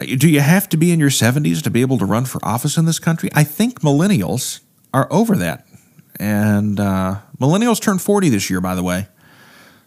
do 0.00 0.28
you 0.28 0.40
have 0.40 0.68
to 0.70 0.76
be 0.76 0.92
in 0.92 1.00
your 1.00 1.10
70s 1.10 1.62
to 1.62 1.70
be 1.70 1.80
able 1.80 1.98
to 1.98 2.04
run 2.04 2.24
for 2.24 2.44
office 2.44 2.76
in 2.76 2.84
this 2.84 2.98
country? 2.98 3.30
I 3.34 3.44
think 3.44 3.80
millennials 3.80 4.60
are 4.92 5.06
over 5.10 5.36
that. 5.36 5.66
And 6.18 6.78
uh, 6.78 7.18
millennials 7.38 7.80
turn 7.80 7.98
40 7.98 8.28
this 8.28 8.50
year, 8.50 8.60
by 8.60 8.74
the 8.74 8.82
way. 8.82 9.08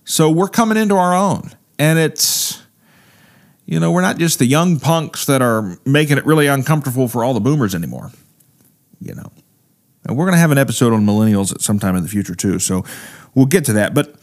So 0.05 0.29
we're 0.29 0.49
coming 0.49 0.77
into 0.77 0.95
our 0.95 1.13
own. 1.13 1.51
And 1.77 1.99
it's 1.99 2.63
you 3.65 3.79
know, 3.79 3.91
we're 3.91 4.01
not 4.01 4.17
just 4.17 4.39
the 4.39 4.45
young 4.45 4.79
punks 4.79 5.25
that 5.25 5.41
are 5.41 5.77
making 5.85 6.17
it 6.17 6.25
really 6.25 6.47
uncomfortable 6.47 7.07
for 7.07 7.23
all 7.23 7.33
the 7.33 7.39
boomers 7.39 7.73
anymore. 7.73 8.11
You 8.99 9.15
know, 9.15 9.31
and 10.05 10.17
we're 10.17 10.25
going 10.25 10.35
to 10.35 10.39
have 10.39 10.51
an 10.51 10.57
episode 10.57 10.93
on 10.93 11.05
millennials 11.05 11.53
at 11.53 11.61
some 11.61 11.79
time 11.79 11.95
in 11.95 12.03
the 12.03 12.09
future 12.09 12.35
too. 12.35 12.59
So 12.59 12.83
we'll 13.33 13.45
get 13.45 13.65
to 13.65 13.73
that. 13.73 13.93
But 13.93 14.15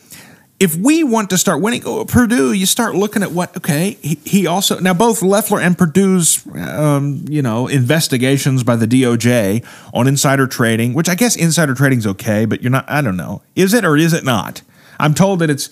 if 0.61 0.77
we 0.77 1.03
want 1.03 1.31
to 1.31 1.38
start 1.38 1.62
winning, 1.62 1.83
oh, 1.87 2.05
Perdue, 2.05 2.53
you 2.53 2.66
start 2.66 2.94
looking 2.94 3.23
at 3.23 3.33
what, 3.33 3.57
okay, 3.57 3.96
he, 4.03 4.16
he 4.27 4.46
also, 4.46 4.79
now 4.79 4.92
both 4.92 5.23
Loeffler 5.23 5.59
and 5.59 5.77
Perdue's, 5.77 6.46
um, 6.55 7.25
you 7.31 7.40
know, 7.40 7.66
investigations 7.66 8.62
by 8.62 8.77
the 8.77 8.87
DOJ 8.87 9.64
on 9.94 10.07
insider 10.07 10.46
trading, 10.46 10.92
which 10.92 11.09
I 11.09 11.14
guess 11.14 11.35
insider 11.35 11.75
trading's 11.75 12.07
okay, 12.07 12.44
but 12.44 12.61
you're 12.61 12.70
not, 12.70 12.88
I 12.90 13.01
don't 13.01 13.16
know. 13.16 13.40
Is 13.57 13.73
it 13.73 13.87
or 13.87 13.96
is 13.96 14.12
it 14.12 14.23
not? 14.23 14.61
I'm 14.99 15.14
told 15.14 15.38
that 15.38 15.49
it's 15.49 15.70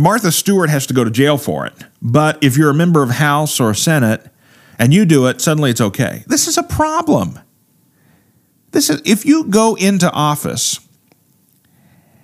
Martha 0.00 0.30
Stewart 0.30 0.70
has 0.70 0.86
to 0.86 0.94
go 0.94 1.02
to 1.02 1.10
jail 1.10 1.36
for 1.36 1.66
it. 1.66 1.74
But 2.00 2.42
if 2.42 2.56
you're 2.56 2.70
a 2.70 2.74
member 2.74 3.02
of 3.02 3.10
House 3.10 3.58
or 3.58 3.74
Senate 3.74 4.30
and 4.78 4.94
you 4.94 5.04
do 5.04 5.26
it, 5.26 5.40
suddenly 5.40 5.72
it's 5.72 5.80
okay. 5.80 6.22
This 6.28 6.46
is 6.46 6.56
a 6.56 6.62
problem. 6.62 7.40
This 8.70 8.90
is 8.90 9.02
if 9.04 9.26
you 9.26 9.44
go 9.44 9.74
into 9.74 10.08
office 10.12 10.78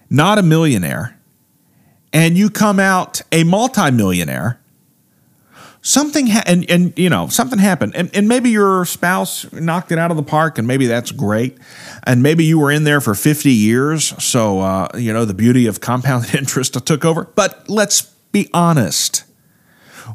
not 0.09 0.39
a 0.39 0.43
millionaire 0.43 1.20
and 2.13 2.37
you 2.37 2.51
come 2.51 2.81
out 2.81 3.23
a 3.33 3.45
multimillionaire, 3.45 4.61
something 5.83 6.27
ha- 6.29 6.43
and 6.47 6.69
and 6.71 6.99
you 6.99 7.09
know 7.09 7.29
something 7.29 7.59
happened. 7.59 7.95
And, 7.95 8.11
and 8.15 8.29
maybe 8.29 8.51
your 8.51 8.85
spouse 8.85 9.51
knocked 9.53 9.93
it 9.93 9.99
out 9.99 10.11
of 10.11 10.17
the 10.17 10.23
park 10.23 10.59
and 10.59 10.67
maybe 10.67 10.87
that's 10.87 11.13
great. 11.13 11.59
And 12.05 12.23
maybe 12.23 12.45
you 12.45 12.59
were 12.59 12.71
in 12.71 12.85
there 12.85 13.01
for 13.01 13.15
50 13.15 13.51
years 13.51 14.23
so 14.23 14.61
uh, 14.61 14.89
you 14.97 15.13
know 15.13 15.25
the 15.25 15.35
beauty 15.35 15.67
of 15.67 15.81
compounded 15.81 16.35
interest 16.39 16.75
took 16.87 17.05
over. 17.05 17.25
But 17.35 17.69
let's 17.69 18.03
be 18.33 18.49
honest. 18.53 19.25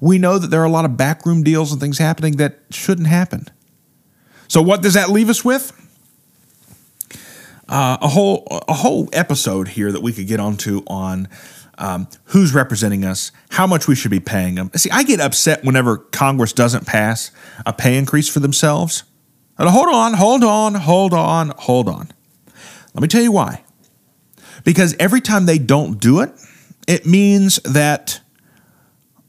We 0.01 0.17
know 0.17 0.37
that 0.37 0.47
there 0.47 0.61
are 0.61 0.65
a 0.65 0.69
lot 0.69 0.83
of 0.83 0.97
backroom 0.97 1.41
deals 1.41 1.71
and 1.71 1.79
things 1.79 1.99
happening 1.99 2.33
that 2.37 2.59
shouldn't 2.69 3.07
happen. 3.07 3.47
So 4.49 4.61
what 4.61 4.81
does 4.81 4.93
that 4.95 5.09
leave 5.09 5.29
us 5.29 5.43
with? 5.43 5.71
Uh, 7.67 7.97
a 8.01 8.07
whole 8.09 8.45
a 8.67 8.73
whole 8.73 9.09
episode 9.11 9.69
here 9.69 9.91
that 9.91 10.01
we 10.01 10.13
could 10.13 10.27
get 10.27 10.39
onto 10.39 10.83
on 10.85 11.27
um, 11.77 12.07
who's 12.25 12.53
representing 12.53 13.05
us, 13.05 13.31
how 13.49 13.67
much 13.67 13.87
we 13.87 13.95
should 13.95 14.11
be 14.11 14.19
paying 14.19 14.55
them. 14.55 14.71
See, 14.75 14.89
I 14.91 15.03
get 15.03 15.19
upset 15.19 15.63
whenever 15.63 15.97
Congress 15.97 16.53
doesn't 16.53 16.85
pass 16.85 17.31
a 17.65 17.73
pay 17.73 17.97
increase 17.97 18.29
for 18.29 18.39
themselves. 18.39 19.03
And 19.57 19.69
hold 19.69 19.87
on, 19.87 20.13
hold 20.13 20.43
on, 20.43 20.75
hold 20.75 21.13
on, 21.13 21.53
hold 21.57 21.87
on. 21.87 22.11
Let 22.93 23.01
me 23.01 23.07
tell 23.07 23.21
you 23.21 23.31
why. 23.31 23.63
Because 24.63 24.95
every 24.99 25.21
time 25.21 25.45
they 25.45 25.57
don't 25.57 25.99
do 25.99 26.21
it, 26.21 26.31
it 26.87 27.05
means 27.05 27.57
that 27.63 28.21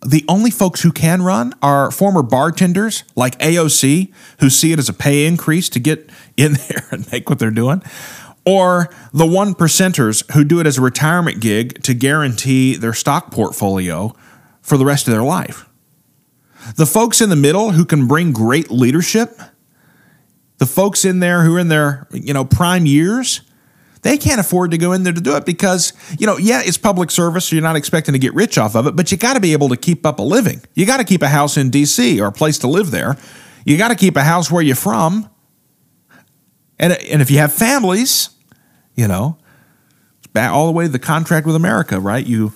the 0.04 0.24
only 0.28 0.50
folks 0.50 0.82
who 0.82 0.92
can 0.92 1.22
run 1.22 1.52
are 1.62 1.90
former 1.90 2.22
bartenders 2.22 3.04
like 3.16 3.38
AOC, 3.38 4.12
who 4.40 4.50
see 4.50 4.72
it 4.72 4.78
as 4.78 4.88
a 4.88 4.92
pay 4.92 5.26
increase 5.26 5.68
to 5.70 5.80
get 5.80 6.10
in 6.36 6.52
there 6.68 6.86
and 6.90 7.10
make 7.10 7.28
what 7.28 7.38
they're 7.38 7.50
doing, 7.50 7.82
or 8.46 8.88
the 9.12 9.26
one 9.26 9.54
percenters 9.54 10.30
who 10.32 10.44
do 10.44 10.60
it 10.60 10.66
as 10.66 10.78
a 10.78 10.80
retirement 10.80 11.40
gig 11.40 11.82
to 11.82 11.92
guarantee 11.92 12.76
their 12.76 12.94
stock 12.94 13.32
portfolio 13.32 14.14
for 14.62 14.78
the 14.78 14.84
rest 14.84 15.08
of 15.08 15.12
their 15.12 15.22
life. 15.22 15.68
The 16.76 16.86
folks 16.86 17.20
in 17.20 17.28
the 17.28 17.36
middle 17.36 17.72
who 17.72 17.84
can 17.84 18.06
bring 18.06 18.32
great 18.32 18.70
leadership, 18.70 19.38
the 20.58 20.66
folks 20.66 21.04
in 21.04 21.20
there 21.20 21.42
who 21.42 21.56
are 21.56 21.58
in 21.58 21.68
their, 21.68 22.06
you 22.12 22.32
know, 22.32 22.44
prime 22.44 22.86
years, 22.86 23.42
they 24.02 24.16
can't 24.16 24.40
afford 24.40 24.70
to 24.70 24.78
go 24.78 24.92
in 24.92 25.02
there 25.02 25.12
to 25.12 25.20
do 25.20 25.36
it 25.36 25.44
because, 25.44 25.92
you 26.18 26.26
know, 26.26 26.36
yeah, 26.36 26.62
it's 26.64 26.78
public 26.78 27.10
service, 27.10 27.46
so 27.46 27.56
you're 27.56 27.62
not 27.62 27.76
expecting 27.76 28.12
to 28.12 28.18
get 28.18 28.34
rich 28.34 28.56
off 28.58 28.76
of 28.76 28.86
it, 28.86 28.94
but 28.94 29.10
you 29.10 29.18
got 29.18 29.34
to 29.34 29.40
be 29.40 29.52
able 29.52 29.68
to 29.70 29.76
keep 29.76 30.06
up 30.06 30.20
a 30.20 30.22
living. 30.22 30.62
You 30.74 30.86
got 30.86 30.98
to 30.98 31.04
keep 31.04 31.22
a 31.22 31.28
house 31.28 31.56
in 31.56 31.70
DC 31.70 32.20
or 32.20 32.26
a 32.26 32.32
place 32.32 32.58
to 32.58 32.68
live 32.68 32.92
there. 32.92 33.16
You 33.64 33.76
got 33.76 33.88
to 33.88 33.96
keep 33.96 34.16
a 34.16 34.22
house 34.22 34.50
where 34.50 34.62
you're 34.62 34.76
from. 34.76 35.28
And, 36.78 36.92
and 36.92 37.20
if 37.20 37.30
you 37.30 37.38
have 37.38 37.52
families, 37.52 38.30
you 38.96 39.06
know, 39.06 39.38
back 40.32 40.50
all 40.50 40.66
the 40.66 40.72
way 40.72 40.86
to 40.86 40.90
the 40.90 40.98
contract 40.98 41.46
with 41.46 41.54
America, 41.54 42.00
right? 42.00 42.26
You 42.26 42.52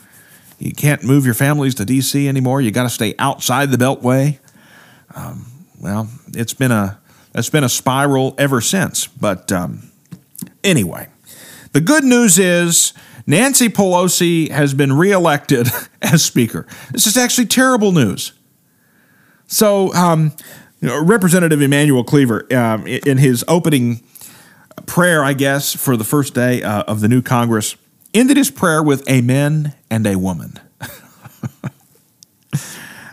you 0.59 0.73
can't 0.73 1.03
move 1.03 1.25
your 1.25 1.35
families 1.35 1.75
to 1.77 1.85
DC 1.85 2.29
anymore. 2.29 2.61
You 2.61 2.71
got 2.71 2.83
to 2.83 2.91
stay 2.91 3.15
outside 3.19 3.71
the 3.71 3.79
Beltway. 3.79 4.39
Um, 5.15 5.47
well, 5.81 6.09
it's 6.35 6.53
been 6.53 6.71
a 6.73 7.01
it's 7.35 7.51
been 7.51 7.65
a 7.65 7.69
spiral 7.69 8.35
ever 8.37 8.61
since. 8.61 9.07
But 9.07 9.51
um, 9.53 9.91
anyway, 10.63 11.09
the 11.73 11.81
good 11.81 12.05
news 12.05 12.39
is 12.39 12.93
Nancy 13.27 13.69
Pelosi 13.69 14.51
has 14.51 14.75
been 14.75 14.93
reelected 14.93 15.69
as 16.03 16.25
Speaker. 16.25 16.67
This 16.93 17.07
is 17.07 17.17
actually 17.17 17.47
terrible 17.47 17.93
news. 17.93 18.33
So, 19.47 19.93
um, 19.95 20.33
you 20.81 20.89
know, 20.89 21.03
Representative 21.03 21.61
Emanuel 21.61 22.05
Cleaver, 22.05 22.47
um, 22.55 22.87
in 22.87 23.19
his 23.19 23.45
opening 23.49 24.03
prayer, 24.87 25.23
I 25.25 25.33
guess, 25.33 25.75
for 25.75 25.97
the 25.97 26.05
first 26.05 26.35
day 26.35 26.63
uh, 26.63 26.83
of 26.83 27.01
the 27.01 27.09
new 27.09 27.23
Congress, 27.23 27.77
ended 28.15 28.37
his 28.37 28.51
prayer 28.51 28.83
with 28.83 29.09
Amen 29.09 29.75
and 29.91 30.07
a 30.07 30.17
woman. 30.17 30.61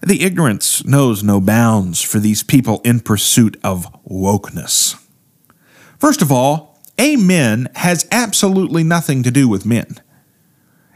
the 0.02 0.24
ignorance 0.24 0.84
knows 0.86 1.24
no 1.24 1.40
bounds 1.40 2.02
for 2.02 2.20
these 2.20 2.44
people 2.44 2.82
in 2.84 3.00
pursuit 3.00 3.60
of 3.64 3.88
wokeness. 4.04 5.02
First 6.00 6.22
of 6.22 6.32
all, 6.32 6.80
Amen 7.00 7.70
has 7.76 8.08
absolutely 8.12 8.84
nothing 8.84 9.24
to 9.24 9.32
do 9.32 9.48
with 9.48 9.66
men. 9.66 10.02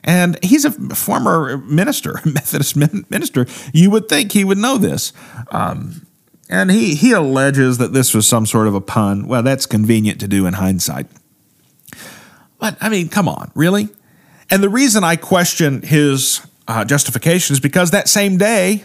And 0.04 0.44
he's 0.44 0.66
a 0.66 0.72
former 0.72 1.58
minister, 1.58 2.20
Methodist 2.26 2.76
minister. 2.76 3.46
You 3.72 3.92
would 3.92 4.10
think 4.10 4.32
he 4.32 4.44
would 4.44 4.58
know 4.58 4.78
this. 4.78 5.14
Um, 5.52 6.08
and 6.52 6.70
he, 6.70 6.96
he 6.96 7.14
alleges 7.14 7.78
that 7.78 7.94
this 7.94 8.14
was 8.14 8.28
some 8.28 8.46
sort 8.46 8.68
of 8.68 8.76
a 8.76 8.82
pun. 8.82 9.26
Well, 9.28 9.42
that's 9.42 9.66
convenient 9.66 10.20
to 10.20 10.28
do 10.28 10.46
in 10.46 10.54
hindsight. 10.54 11.08
But 12.60 12.78
I 12.82 12.90
mean, 12.90 13.08
come 13.10 13.28
on, 13.28 13.52
really? 13.56 13.90
And 14.50 14.62
the 14.62 14.70
reason 14.70 15.04
I 15.04 15.16
question 15.16 15.82
his 15.82 16.46
uh, 16.68 16.84
justification 16.84 17.54
is 17.54 17.60
because 17.62 17.92
that 17.92 18.10
same 18.10 18.38
day, 18.38 18.84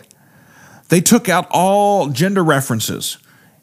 they 0.89 1.01
took 1.01 1.29
out 1.29 1.49
all 1.51 2.09
gender 2.09 2.45
references 2.45 3.19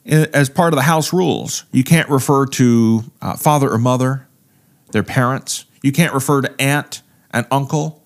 as 0.06 0.50
part 0.50 0.74
of 0.74 0.78
the 0.78 0.84
house 0.84 1.14
rules. 1.14 1.64
You 1.72 1.86
can't 1.86 2.10
refer 2.10 2.46
to 2.48 3.06
uh, 3.22 3.38
father 3.38 3.72
or 3.72 3.78
mother, 3.78 4.28
their 4.92 5.04
parents. 5.04 5.64
You 5.82 5.94
can't 5.94 6.14
refer 6.14 6.42
to 6.42 6.62
aunt 6.62 7.02
and 7.32 7.48
uncle, 7.50 8.04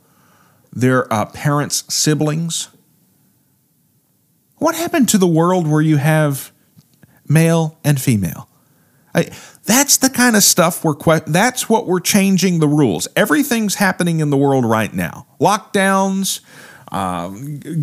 their 0.72 1.12
uh, 1.12 1.26
parents' 1.26 1.84
siblings. 1.94 2.70
What 4.58 4.76
happened 4.76 5.10
to 5.10 5.18
the 5.18 5.28
world 5.28 5.68
where 5.68 5.82
you 5.82 5.98
have 5.98 6.52
male 7.28 7.78
and 7.84 8.00
female? 8.02 8.50
I, 9.14 9.30
that's 9.66 9.98
the 9.98 10.10
kind 10.10 10.36
of 10.36 10.44
stuff 10.44 10.84
we're 10.84 10.96
que- 10.96 11.24
that's 11.28 11.70
what 11.70 11.88
we're 11.88 12.00
changing 12.00 12.60
the 12.60 12.68
rules. 12.68 13.08
Everything's 13.16 13.76
happening 13.76 14.20
in 14.20 14.30
the 14.30 14.38
world 14.38 14.66
right 14.66 14.94
now. 14.94 15.28
Lockdowns, 15.40 16.42
uh, 16.92 17.30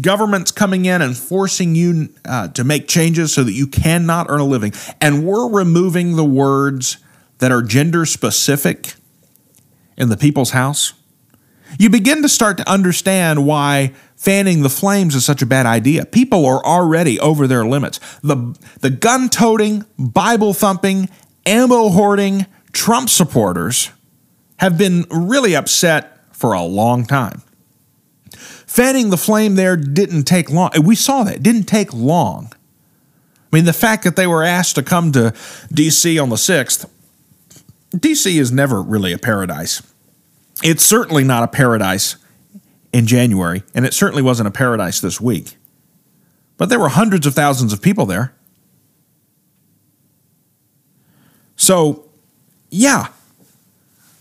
governments 0.01 0.51
coming 0.51 0.85
in 0.85 1.03
and 1.03 1.17
forcing 1.17 1.75
you 1.75 2.09
uh, 2.25 2.49
to 2.49 2.65
make 2.65 2.89
changes 2.89 3.33
so 3.35 3.45
that 3.45 3.53
you 3.53 3.67
cannot 3.67 4.27
earn 4.31 4.41
a 4.41 4.45
living. 4.45 4.73
And 5.01 5.27
we're 5.27 5.49
removing 5.49 6.17
the 6.17 6.25
words 6.25 6.99
that 7.39 7.53
are 7.53 7.63
gender 7.63 8.07
specific 8.07 8.95
in 9.97 10.09
the 10.09 10.17
people's 10.17 10.51
house. 10.51 10.95
You 11.79 11.91
begin 11.91 12.23
to 12.23 12.29
start 12.29 12.57
to 12.59 12.71
understand 12.71 13.47
why 13.47 13.93
fanning 14.25 14.63
the 14.63 14.71
flames 14.71 15.15
is 15.15 15.23
such 15.23 15.43
a 15.43 15.47
bad 15.47 15.67
idea. 15.67 16.07
People 16.07 16.47
are 16.47 16.65
already 16.65 17.21
over 17.21 17.47
their 17.47 17.67
limits. 17.67 18.01
The, 18.23 18.59
the 18.81 18.89
gun 18.89 19.29
toting, 19.29 19.85
Bible 19.99 20.55
thumping, 20.55 21.11
ammo 21.45 21.91
hoarding 21.91 22.47
Trump 22.73 23.11
supporters 23.11 23.91
have 24.57 24.79
been 24.79 25.05
really 25.11 25.55
upset 25.55 26.19
for 26.33 26.55
a 26.55 26.63
long 26.63 27.05
time. 27.05 27.43
Fanning 28.33 29.11
the 29.11 29.19
flame 29.19 29.57
there 29.57 29.77
didn't 29.77 30.25
take 30.25 30.51
long. 30.51 30.71
We 30.83 30.97
saw 30.97 31.25
that. 31.25 31.37
It 31.37 31.43
didn't 31.43 31.65
take 31.65 31.93
long. 31.93 32.51
I 33.53 33.57
mean, 33.57 33.67
the 33.67 33.75
fact 33.75 34.05
that 34.05 34.17
they 34.17 34.27
were 34.27 34.43
asked 34.43 34.75
to 34.77 34.83
come 34.83 35.13
to 35.13 35.35
D.C. 35.71 36.19
on 36.19 36.31
the 36.31 36.37
6th, 36.37 36.89
D.C. 37.97 38.39
is 38.39 38.51
never 38.51 38.81
really 38.81 39.13
a 39.13 39.19
paradise. 39.19 39.83
It's 40.63 40.85
certainly 40.85 41.25
not 41.25 41.43
a 41.43 41.49
paradise 41.49 42.17
in 42.95 43.09
January, 43.09 43.65
and 43.75 43.85
it 43.85 43.93
certainly 43.93 44.23
wasn't 44.23 44.47
a 44.47 44.53
paradise 44.53 45.01
this 45.01 45.21
week. 45.21 45.57
But 46.57 46.69
there 46.69 46.79
were 46.79 46.91
hundreds 46.91 47.27
of 47.27 47.35
thousands 47.35 47.73
of 47.73 47.83
people 47.83 48.07
there. 48.07 48.33
So, 51.57 52.09
yeah, 52.71 53.09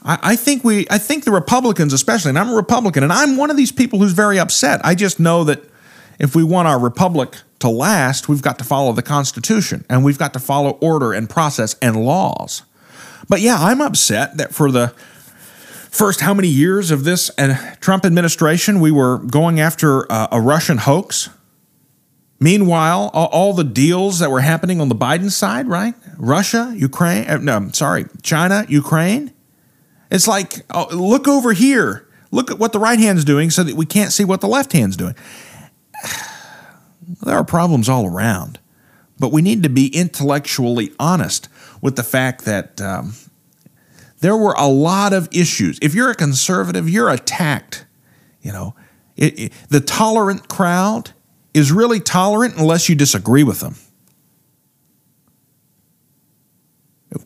I, 0.04 0.18
I 0.24 0.36
think 0.36 0.64
we, 0.64 0.88
I 0.90 0.98
think 0.98 1.24
the 1.24 1.32
Republicans, 1.32 1.94
especially, 1.94 2.30
and 2.30 2.40
I'm 2.40 2.50
a 2.50 2.56
Republican, 2.56 3.04
and 3.04 3.14
I'm 3.14 3.38
one 3.38 3.52
of 3.52 3.58
these 3.58 3.72
people 3.72 4.00
who's 4.00 4.14
very 4.14 4.40
upset. 4.40 4.82
I 4.84 4.96
just 4.96 5.20
know 5.20 5.44
that 5.44 5.64
if 6.18 6.36
we 6.36 6.44
want 6.44 6.68
our 6.68 6.80
republic 6.80 7.36
to 7.60 7.70
last, 7.70 8.28
we've 8.28 8.42
got 8.42 8.58
to 8.58 8.64
follow 8.64 8.92
the 8.92 9.04
Constitution 9.04 9.86
and 9.88 10.04
we've 10.04 10.18
got 10.18 10.34
to 10.34 10.40
follow 10.40 10.72
order 10.82 11.14
and 11.14 11.30
process 11.30 11.76
and 11.82 11.96
laws. 11.96 12.64
But 13.30 13.42
yeah, 13.42 13.58
I'm 13.60 13.82
upset 13.82 14.38
that 14.38 14.54
for 14.54 14.72
the 14.72 14.94
first 15.94 16.22
how 16.22 16.34
many 16.34 16.48
years 16.48 16.92
of 16.92 17.04
this 17.04 17.30
uh, 17.38 17.76
Trump 17.80 18.04
administration, 18.04 18.80
we 18.80 18.92
were 18.92 19.20
going 19.20 19.60
after 19.60 20.12
uh, 20.12 20.28
a 20.32 20.42
Russian 20.42 20.80
hoax. 20.80 21.30
Meanwhile, 22.40 23.12
all 23.14 23.54
the 23.54 23.64
deals 23.64 24.20
that 24.20 24.30
were 24.30 24.42
happening 24.42 24.82
on 24.82 24.90
the 24.90 24.96
Biden 24.96 25.32
side, 25.32 25.68
right? 25.68 25.94
Russia, 26.18 26.74
Ukraine, 26.76 27.30
uh, 27.30 27.38
no, 27.38 27.70
sorry, 27.72 28.06
China, 28.22 28.66
Ukraine. 28.68 29.32
It's 30.12 30.28
like, 30.28 30.66
oh, 30.72 30.88
look 30.92 31.28
over 31.28 31.54
here. 31.54 32.06
Look 32.32 32.52
at 32.52 32.60
what 32.60 32.74
the 32.74 32.80
right 32.80 33.00
hand's 33.00 33.24
doing 33.24 33.50
so 33.50 33.64
that 33.64 33.76
we 33.76 33.86
can't 33.86 34.12
see 34.12 34.26
what 34.26 34.42
the 34.42 34.48
left 34.48 34.74
hand's 34.74 34.98
doing. 34.98 35.16
There 37.22 37.36
are 37.36 37.44
problems 37.44 37.90
all 37.90 38.08
around, 38.08 38.60
but 39.20 39.32
we 39.34 39.42
need 39.42 39.62
to 39.64 39.70
be 39.70 39.88
intellectually 39.88 40.94
honest 40.98 41.50
with 41.82 41.98
the 41.98 42.04
fact 42.04 42.46
that 42.46 42.80
um, 42.82 43.14
there 44.24 44.38
were 44.38 44.54
a 44.58 44.68
lot 44.68 45.12
of 45.12 45.28
issues. 45.34 45.78
If 45.82 45.94
you're 45.94 46.10
a 46.10 46.16
conservative, 46.16 46.90
you're 46.90 47.10
attacked. 47.10 47.86
You 48.42 48.54
know, 48.54 48.74
it, 49.18 49.38
it, 49.38 49.54
the 49.68 49.82
tolerant 49.82 50.48
crowd 50.48 51.12
is 51.54 51.74
really 51.74 52.00
tolerant 52.00 52.56
unless 52.56 52.88
you 52.88 52.96
disagree 52.96 53.44
with 53.44 53.60
them. 53.60 53.76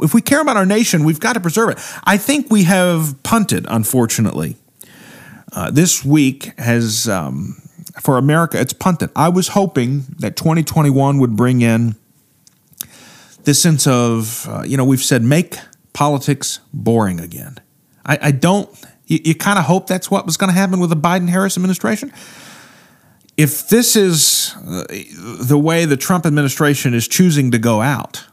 If 0.02 0.16
we 0.16 0.22
care 0.22 0.42
about 0.42 0.58
our 0.58 0.66
nation, 0.66 1.04
we've 1.04 1.20
got 1.20 1.34
to 1.34 1.40
preserve 1.40 1.70
it. 1.70 1.78
I 2.04 2.18
think 2.18 2.50
we 2.50 2.64
have 2.64 3.22
punted, 3.22 3.68
unfortunately. 3.70 4.56
Uh, 5.52 5.70
this 5.70 6.04
week 6.04 6.46
has, 6.58 7.08
um, 7.08 7.62
for 8.02 8.18
America, 8.18 8.60
it's 8.60 8.74
punted. 8.74 9.12
I 9.16 9.30
was 9.30 9.50
hoping 9.50 10.06
that 10.18 10.36
2021 10.36 11.20
would 11.20 11.36
bring 11.36 11.62
in 11.62 11.96
this 13.44 13.62
sense 13.62 13.86
of, 13.86 14.48
uh, 14.50 14.64
you 14.66 14.78
know, 14.78 14.84
we've 14.84 15.04
said 15.04 15.22
make 15.22 15.58
politics 15.98 16.60
boring 16.72 17.20
again. 17.20 17.58
I, 18.06 18.20
I 18.22 18.32
don't, 18.32 18.70
you, 19.08 19.20
you 19.24 19.34
kind 19.34 19.58
of 19.58 19.66
hope 19.66 19.88
that's 19.88 20.12
what 20.12 20.28
was 20.28 20.38
going 20.38 20.50
to 20.50 20.54
happen 20.54 20.80
with 20.80 20.92
the 20.92 20.96
Biden 20.96 21.28
Harris 21.28 21.58
administration. 21.58 22.14
If 23.36 23.70
this 23.70 23.96
is 23.96 24.54
uh, 24.58 24.84
the 25.42 25.58
way 25.58 25.86
the 25.86 25.98
Trump 25.98 26.28
administration 26.28 26.94
is 26.94 27.08
choosing 27.08 27.50
to 27.50 27.58
go 27.58 27.82
out, 27.82 28.24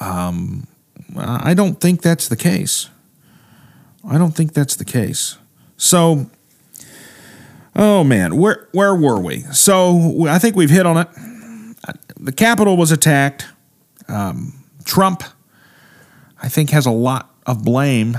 um, 0.00 0.66
I 1.14 1.52
don't 1.52 1.78
think 1.78 2.00
that's 2.00 2.26
the 2.26 2.36
case. 2.36 2.88
I 4.02 4.16
don't 4.16 4.32
think 4.32 4.54
that's 4.54 4.76
the 4.76 4.86
case. 4.86 5.36
So, 5.76 6.30
oh 7.76 8.02
man, 8.02 8.38
where 8.38 8.66
where 8.72 8.94
were 8.94 9.20
we? 9.20 9.40
So 9.52 10.26
I 10.26 10.38
think 10.38 10.56
we've 10.56 10.70
hit 10.70 10.86
on 10.86 10.96
it. 10.96 11.08
The 12.18 12.32
Capitol 12.32 12.78
was 12.78 12.90
attacked. 12.90 13.46
Um, 14.08 14.64
Trump, 14.84 15.22
I 16.42 16.48
think, 16.48 16.70
has 16.70 16.86
a 16.86 16.90
lot 16.90 17.34
of 17.46 17.64
blame 17.64 18.18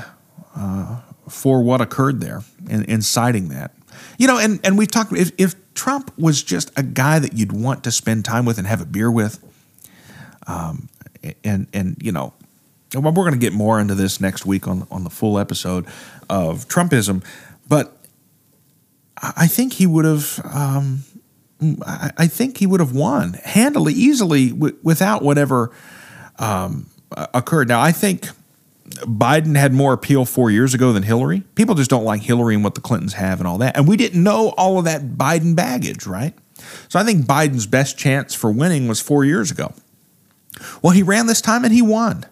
uh, 0.55 1.01
for 1.29 1.63
what 1.63 1.81
occurred 1.81 2.21
there 2.21 2.43
in, 2.69 2.83
inciting 2.85 3.49
that. 3.49 3.73
You 4.17 4.27
know, 4.27 4.37
and, 4.37 4.59
and 4.63 4.77
we've 4.77 4.91
talked, 4.91 5.13
if, 5.13 5.31
if 5.37 5.55
Trump 5.73 6.11
was 6.17 6.43
just 6.43 6.71
a 6.77 6.83
guy 6.83 7.19
that 7.19 7.33
you'd 7.33 7.51
want 7.51 7.83
to 7.83 7.91
spend 7.91 8.25
time 8.25 8.45
with 8.45 8.57
and 8.57 8.67
have 8.67 8.81
a 8.81 8.85
beer 8.85 9.11
with, 9.11 9.39
um, 10.47 10.89
and, 11.43 11.67
and, 11.73 11.97
you 12.01 12.11
know, 12.11 12.33
we're 12.93 13.11
going 13.11 13.31
to 13.31 13.39
get 13.39 13.53
more 13.53 13.79
into 13.79 13.95
this 13.95 14.19
next 14.19 14.45
week 14.45 14.67
on, 14.67 14.85
on 14.91 15.03
the 15.03 15.09
full 15.09 15.39
episode 15.39 15.85
of 16.29 16.67
Trumpism, 16.67 17.23
but 17.67 17.97
I 19.17 19.47
think 19.47 19.73
he 19.73 19.85
would 19.85 20.05
have, 20.05 20.41
um, 20.51 21.03
I 21.85 22.27
think 22.27 22.57
he 22.57 22.65
would 22.65 22.79
have 22.79 22.93
won 22.93 23.33
handily, 23.43 23.93
easily, 23.93 24.49
w- 24.49 24.75
without 24.81 25.21
whatever 25.21 25.71
um, 26.39 26.89
occurred. 27.11 27.67
Now, 27.67 27.81
I 27.81 27.91
think 27.91 28.27
Biden 28.85 29.57
had 29.57 29.73
more 29.73 29.93
appeal 29.93 30.25
four 30.25 30.51
years 30.51 30.73
ago 30.73 30.93
than 30.93 31.03
Hillary. 31.03 31.41
People 31.55 31.75
just 31.75 31.89
don't 31.89 32.03
like 32.03 32.21
Hillary 32.21 32.55
and 32.55 32.63
what 32.63 32.75
the 32.75 32.81
Clintons 32.81 33.13
have 33.13 33.39
and 33.39 33.47
all 33.47 33.57
that. 33.59 33.77
And 33.77 33.87
we 33.87 33.97
didn't 33.97 34.21
know 34.21 34.49
all 34.57 34.79
of 34.79 34.85
that 34.85 35.01
Biden 35.01 35.55
baggage, 35.55 36.05
right? 36.05 36.33
So 36.89 36.99
I 36.99 37.03
think 37.03 37.25
Biden's 37.25 37.65
best 37.65 37.97
chance 37.97 38.35
for 38.35 38.51
winning 38.51 38.87
was 38.87 38.99
four 38.99 39.25
years 39.25 39.51
ago. 39.51 39.73
Well, 40.81 40.91
he 40.91 41.03
ran 41.03 41.27
this 41.27 41.41
time 41.41 41.63
and 41.63 41.73
he 41.73 41.81
won, 41.81 42.25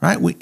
right? 0.00 0.20
We, 0.20 0.36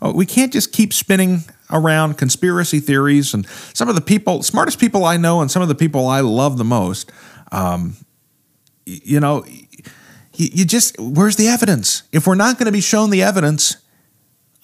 oh, 0.00 0.12
we 0.12 0.26
can't 0.26 0.52
just 0.52 0.72
keep 0.72 0.92
spinning 0.92 1.40
around 1.70 2.16
conspiracy 2.16 2.80
theories 2.80 3.34
and 3.34 3.46
some 3.74 3.88
of 3.88 3.94
the 3.94 4.00
people, 4.00 4.42
smartest 4.42 4.78
people 4.78 5.04
I 5.04 5.16
know 5.16 5.40
and 5.40 5.50
some 5.50 5.62
of 5.62 5.68
the 5.68 5.74
people 5.74 6.06
I 6.06 6.20
love 6.20 6.56
the 6.56 6.64
most. 6.64 7.10
Um, 7.52 7.96
you 8.86 9.18
know, 9.18 9.44
you, 10.36 10.64
just, 10.64 10.98
where's 10.98 11.36
the 11.36 11.48
evidence? 11.48 12.02
If 12.12 12.26
we're 12.26 12.34
not 12.34 12.58
going 12.58 12.66
to 12.66 12.72
be 12.72 12.80
shown 12.80 13.10
the 13.10 13.22
evidence, 13.22 13.76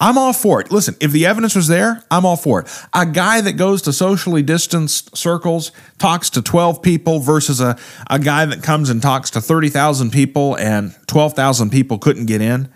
I'm 0.01 0.17
all 0.17 0.33
for 0.33 0.59
it. 0.59 0.71
Listen, 0.71 0.95
if 0.99 1.11
the 1.11 1.27
evidence 1.27 1.55
was 1.55 1.67
there, 1.67 2.03
I'm 2.09 2.25
all 2.25 2.35
for 2.35 2.61
it. 2.61 2.85
A 2.91 3.05
guy 3.05 3.39
that 3.41 3.53
goes 3.53 3.83
to 3.83 3.93
socially 3.93 4.41
distanced 4.41 5.15
circles, 5.15 5.71
talks 5.99 6.31
to 6.31 6.41
12 6.41 6.81
people 6.81 7.19
versus 7.19 7.61
a, 7.61 7.77
a 8.09 8.17
guy 8.17 8.45
that 8.45 8.63
comes 8.63 8.89
and 8.89 8.99
talks 8.99 9.29
to 9.31 9.41
30,000 9.41 10.11
people 10.11 10.55
and 10.55 10.95
12,000 11.05 11.69
people 11.69 11.99
couldn't 11.99 12.25
get 12.25 12.41
in. 12.41 12.73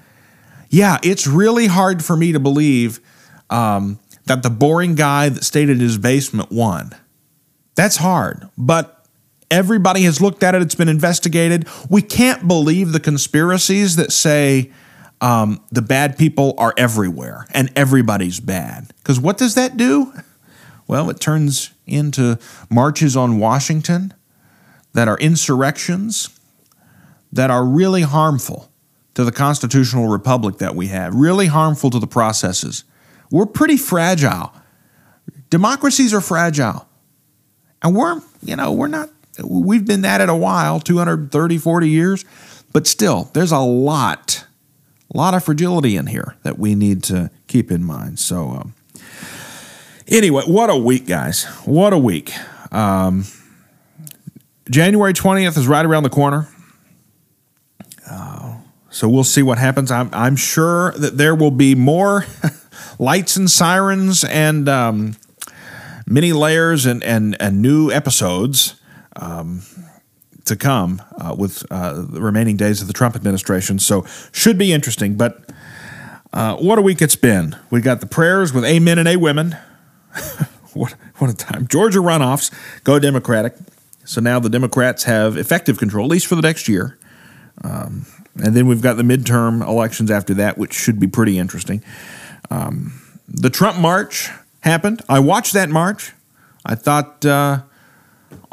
Yeah, 0.69 0.99
it's 1.03 1.25
really 1.25 1.65
hard 1.65 2.05
for 2.05 2.15
me 2.15 2.31
to 2.31 2.39
believe 2.39 2.99
um, 3.49 3.99
that 4.25 4.43
the 4.43 4.51
boring 4.51 4.93
guy 4.93 5.29
that 5.29 5.43
stayed 5.43 5.69
in 5.69 5.79
his 5.79 5.97
basement 5.97 6.51
won. 6.51 6.91
That's 7.75 7.97
hard, 7.97 8.49
but 8.55 8.94
everybody 9.51 10.03
has 10.03 10.21
looked 10.21 10.43
at 10.43 10.55
it, 10.55 10.61
it's 10.61 10.75
been 10.75 10.89
investigated. 10.89 11.67
We 11.89 12.01
can't 12.01 12.47
believe 12.47 12.91
the 12.91 12.99
conspiracies 12.99 13.95
that 13.95 14.11
say, 14.11 14.71
um, 15.21 15.63
the 15.71 15.81
bad 15.81 16.17
people 16.17 16.53
are 16.57 16.73
everywhere 16.77 17.47
and 17.53 17.71
everybody's 17.75 18.39
bad. 18.39 18.91
Because 18.97 19.19
what 19.19 19.37
does 19.37 19.55
that 19.55 19.77
do? 19.77 20.13
Well, 20.87 21.09
it 21.09 21.19
turns 21.19 21.71
into 21.87 22.37
marches 22.69 23.15
on 23.15 23.39
Washington 23.39 24.13
that 24.93 25.07
are 25.07 25.17
insurrections 25.17 26.29
that 27.31 27.49
are 27.49 27.65
really 27.65 28.03
harmful 28.03 28.71
to 29.13 29.23
the 29.23 29.31
constitutional 29.31 30.07
republic 30.07 30.57
that 30.57 30.75
we 30.75 30.87
have, 30.87 31.15
really 31.15 31.47
harmful 31.47 31.89
to 31.89 31.99
the 31.99 32.07
processes. 32.07 32.83
We're 33.31 33.45
pretty 33.45 33.77
fragile. 33.77 34.53
Democracies 35.49 36.13
are 36.13 36.21
fragile. 36.21 36.87
And 37.81 37.95
we're, 37.95 38.21
you 38.41 38.55
know, 38.55 38.71
we're 38.71 38.87
not, 38.87 39.09
we've 39.43 39.85
been 39.85 40.05
at 40.05 40.21
it 40.21 40.29
a 40.29 40.35
while 40.35 40.79
230, 40.79 41.57
40 41.57 41.89
years, 41.89 42.25
but 42.73 42.87
still, 42.87 43.29
there's 43.33 43.51
a 43.51 43.59
lot 43.59 44.45
a 45.13 45.17
lot 45.17 45.33
of 45.33 45.43
fragility 45.43 45.95
in 45.95 46.07
here 46.07 46.35
that 46.43 46.57
we 46.57 46.75
need 46.75 47.03
to 47.03 47.29
keep 47.47 47.71
in 47.71 47.83
mind. 47.83 48.19
So, 48.19 48.49
um, 48.49 48.73
anyway, 50.07 50.43
what 50.45 50.69
a 50.69 50.75
week, 50.75 51.07
guys! 51.07 51.45
What 51.65 51.93
a 51.93 51.97
week. 51.97 52.31
Um, 52.73 53.25
January 54.69 55.13
twentieth 55.13 55.57
is 55.57 55.67
right 55.67 55.85
around 55.85 56.03
the 56.03 56.09
corner. 56.09 56.49
Uh, 58.09 58.57
so 58.89 59.09
we'll 59.09 59.23
see 59.23 59.43
what 59.43 59.57
happens. 59.57 59.91
I'm, 59.91 60.09
I'm 60.13 60.35
sure 60.35 60.91
that 60.93 61.17
there 61.17 61.35
will 61.35 61.51
be 61.51 61.75
more 61.75 62.25
lights 62.99 63.35
and 63.35 63.49
sirens 63.51 64.23
and 64.23 64.69
um, 64.69 65.17
many 66.07 66.31
layers 66.31 66.85
and, 66.85 67.03
and, 67.03 67.35
and 67.41 67.61
new 67.61 67.91
episodes. 67.91 68.79
Um, 69.15 69.61
to 70.45 70.55
come 70.55 71.01
uh, 71.17 71.35
with 71.37 71.65
uh, 71.71 71.93
the 71.93 72.21
remaining 72.21 72.55
days 72.55 72.81
of 72.81 72.87
the 72.87 72.93
Trump 72.93 73.15
administration. 73.15 73.79
So 73.79 74.05
should 74.31 74.57
be 74.57 74.71
interesting. 74.71 75.15
But 75.15 75.49
uh, 76.31 76.55
what 76.57 76.77
a 76.77 76.81
week 76.81 77.01
it's 77.01 77.15
been. 77.15 77.55
We 77.69 77.81
got 77.81 77.99
the 77.99 78.05
prayers 78.05 78.53
with 78.53 78.63
amen 78.63 78.99
and 78.99 79.07
a 79.07 79.17
women. 79.17 79.57
what 80.73 80.93
what 81.17 81.29
a 81.29 81.35
time. 81.35 81.67
Georgia 81.67 81.99
runoffs 81.99 82.51
go 82.83 82.99
Democratic. 82.99 83.55
So 84.05 84.21
now 84.21 84.39
the 84.39 84.49
Democrats 84.49 85.05
have 85.05 85.35
effective 85.35 85.79
control, 85.79 86.05
at 86.05 86.11
least 86.11 86.27
for 86.27 86.35
the 86.35 86.43
next 86.43 86.67
year. 86.67 86.97
Um, 87.63 88.05
and 88.35 88.55
then 88.55 88.67
we've 88.67 88.81
got 88.81 88.97
the 88.97 89.03
midterm 89.03 89.65
elections 89.65 90.11
after 90.11 90.33
that, 90.35 90.57
which 90.57 90.73
should 90.73 90.99
be 90.99 91.07
pretty 91.07 91.39
interesting. 91.39 91.83
Um, 92.51 93.01
the 93.27 93.49
Trump 93.49 93.79
march 93.79 94.29
happened. 94.59 95.01
I 95.09 95.19
watched 95.19 95.53
that 95.53 95.69
march. 95.69 96.11
I 96.65 96.75
thought 96.75 97.25
uh, 97.25 97.61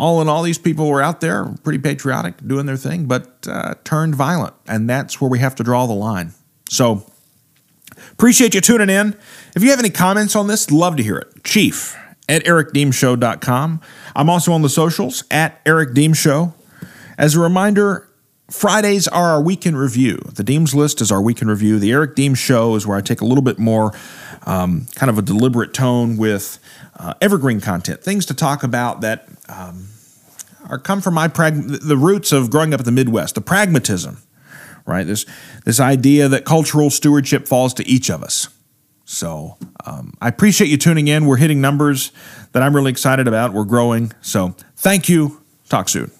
all 0.03 0.21
in 0.21 0.29
all, 0.29 0.43
these 0.43 0.59
people 0.59 0.89
were 0.89 1.01
out 1.01 1.21
there, 1.21 1.55
pretty 1.63 1.79
patriotic, 1.79 2.35
doing 2.45 2.67
their 2.67 2.77
thing, 2.77 3.07
but 3.07 3.47
uh, 3.47 3.75
turned 3.85 4.17
violent. 4.17 4.53
And 4.67 4.91
that's 4.91 5.21
where 5.21 5.31
we 5.31 5.39
have 5.39 5.55
to 5.55 5.63
draw 5.63 5.87
the 5.87 5.93
line. 5.93 6.33
So, 6.69 7.07
appreciate 8.11 8.53
you 8.53 8.61
tuning 8.61 8.91
in. 8.91 9.17
If 9.55 9.63
you 9.63 9.71
have 9.71 9.79
any 9.79 9.91
comments 9.91 10.35
on 10.35 10.49
this, 10.49 10.73
love 10.73 10.97
to 10.97 11.05
hear 11.05 11.19
it. 11.19 11.45
Chief 11.45 11.97
at 12.29 12.43
ericdeemshow.com. 12.43 13.81
I'm 14.17 14.29
also 14.29 14.53
on 14.53 14.63
the 14.63 14.69
socials 14.69 15.23
at 15.31 15.61
Eric 15.65 15.95
Deems 15.95 16.19
Show. 16.19 16.53
As 17.17 17.37
a 17.37 17.41
reminder, 17.41 18.09
Fridays 18.51 19.07
are 19.07 19.29
our 19.29 19.41
weekend 19.41 19.79
review. 19.79 20.19
The 20.35 20.43
Deems 20.43 20.75
list 20.75 21.01
is 21.01 21.13
our 21.13 21.23
weekend 21.23 21.49
review. 21.49 21.79
The 21.79 21.93
Eric 21.93 22.17
Deems 22.17 22.41
Show 22.41 22.75
is 22.75 22.89
where 22.89 22.99
I 22.99 23.03
take 23.03 23.21
a 23.21 23.25
little 23.25 23.45
bit 23.45 23.61
more 23.61 23.93
um, 24.47 24.89
kind 24.97 25.11
of 25.11 25.17
a 25.17 25.23
deliberate 25.23 25.73
tone 25.73 26.17
with 26.17 26.59
uh, 26.97 27.15
evergreen 27.21 27.61
content, 27.61 28.03
things 28.03 28.27
to 28.27 28.35
talk 28.35 28.65
about 28.65 29.01
that 29.03 29.29
um, 29.49 29.87
are 30.69 30.79
come 30.79 31.01
from 31.01 31.15
my 31.15 31.29
prag- 31.29 31.69
the 31.69 31.97
roots 31.97 32.33
of 32.33 32.51
growing 32.51 32.73
up 32.75 32.81
in 32.81 32.87
the 32.87 32.93
Midwest, 32.93 33.35
the 33.35 33.41
pragmatism, 33.41 34.19
right? 34.87 35.07
This 35.07 35.27
this 35.65 35.81
idea 35.81 36.29
that 36.29 36.45
cultural 36.45 36.91
stewardship 36.91 37.47
falls 37.47 37.75
to 37.75 37.87
each 37.87 38.11
of 38.11 38.23
us. 38.23 38.49
So 39.05 39.59
um, 39.85 40.15
I 40.21 40.29
appreciate 40.29 40.69
you 40.69 40.77
tuning 40.77 41.09
in. 41.09 41.27
We're 41.27 41.37
hitting 41.37 41.61
numbers 41.61 42.13
that 42.53 42.63
I'm 42.63 42.75
really 42.75 42.91
excited 42.91 43.29
about. 43.29 43.53
We're 43.53 43.65
growing. 43.65 44.13
So 44.21 44.55
thank 44.77 45.09
you. 45.09 45.41
Talk 45.69 45.89
soon. 45.89 46.11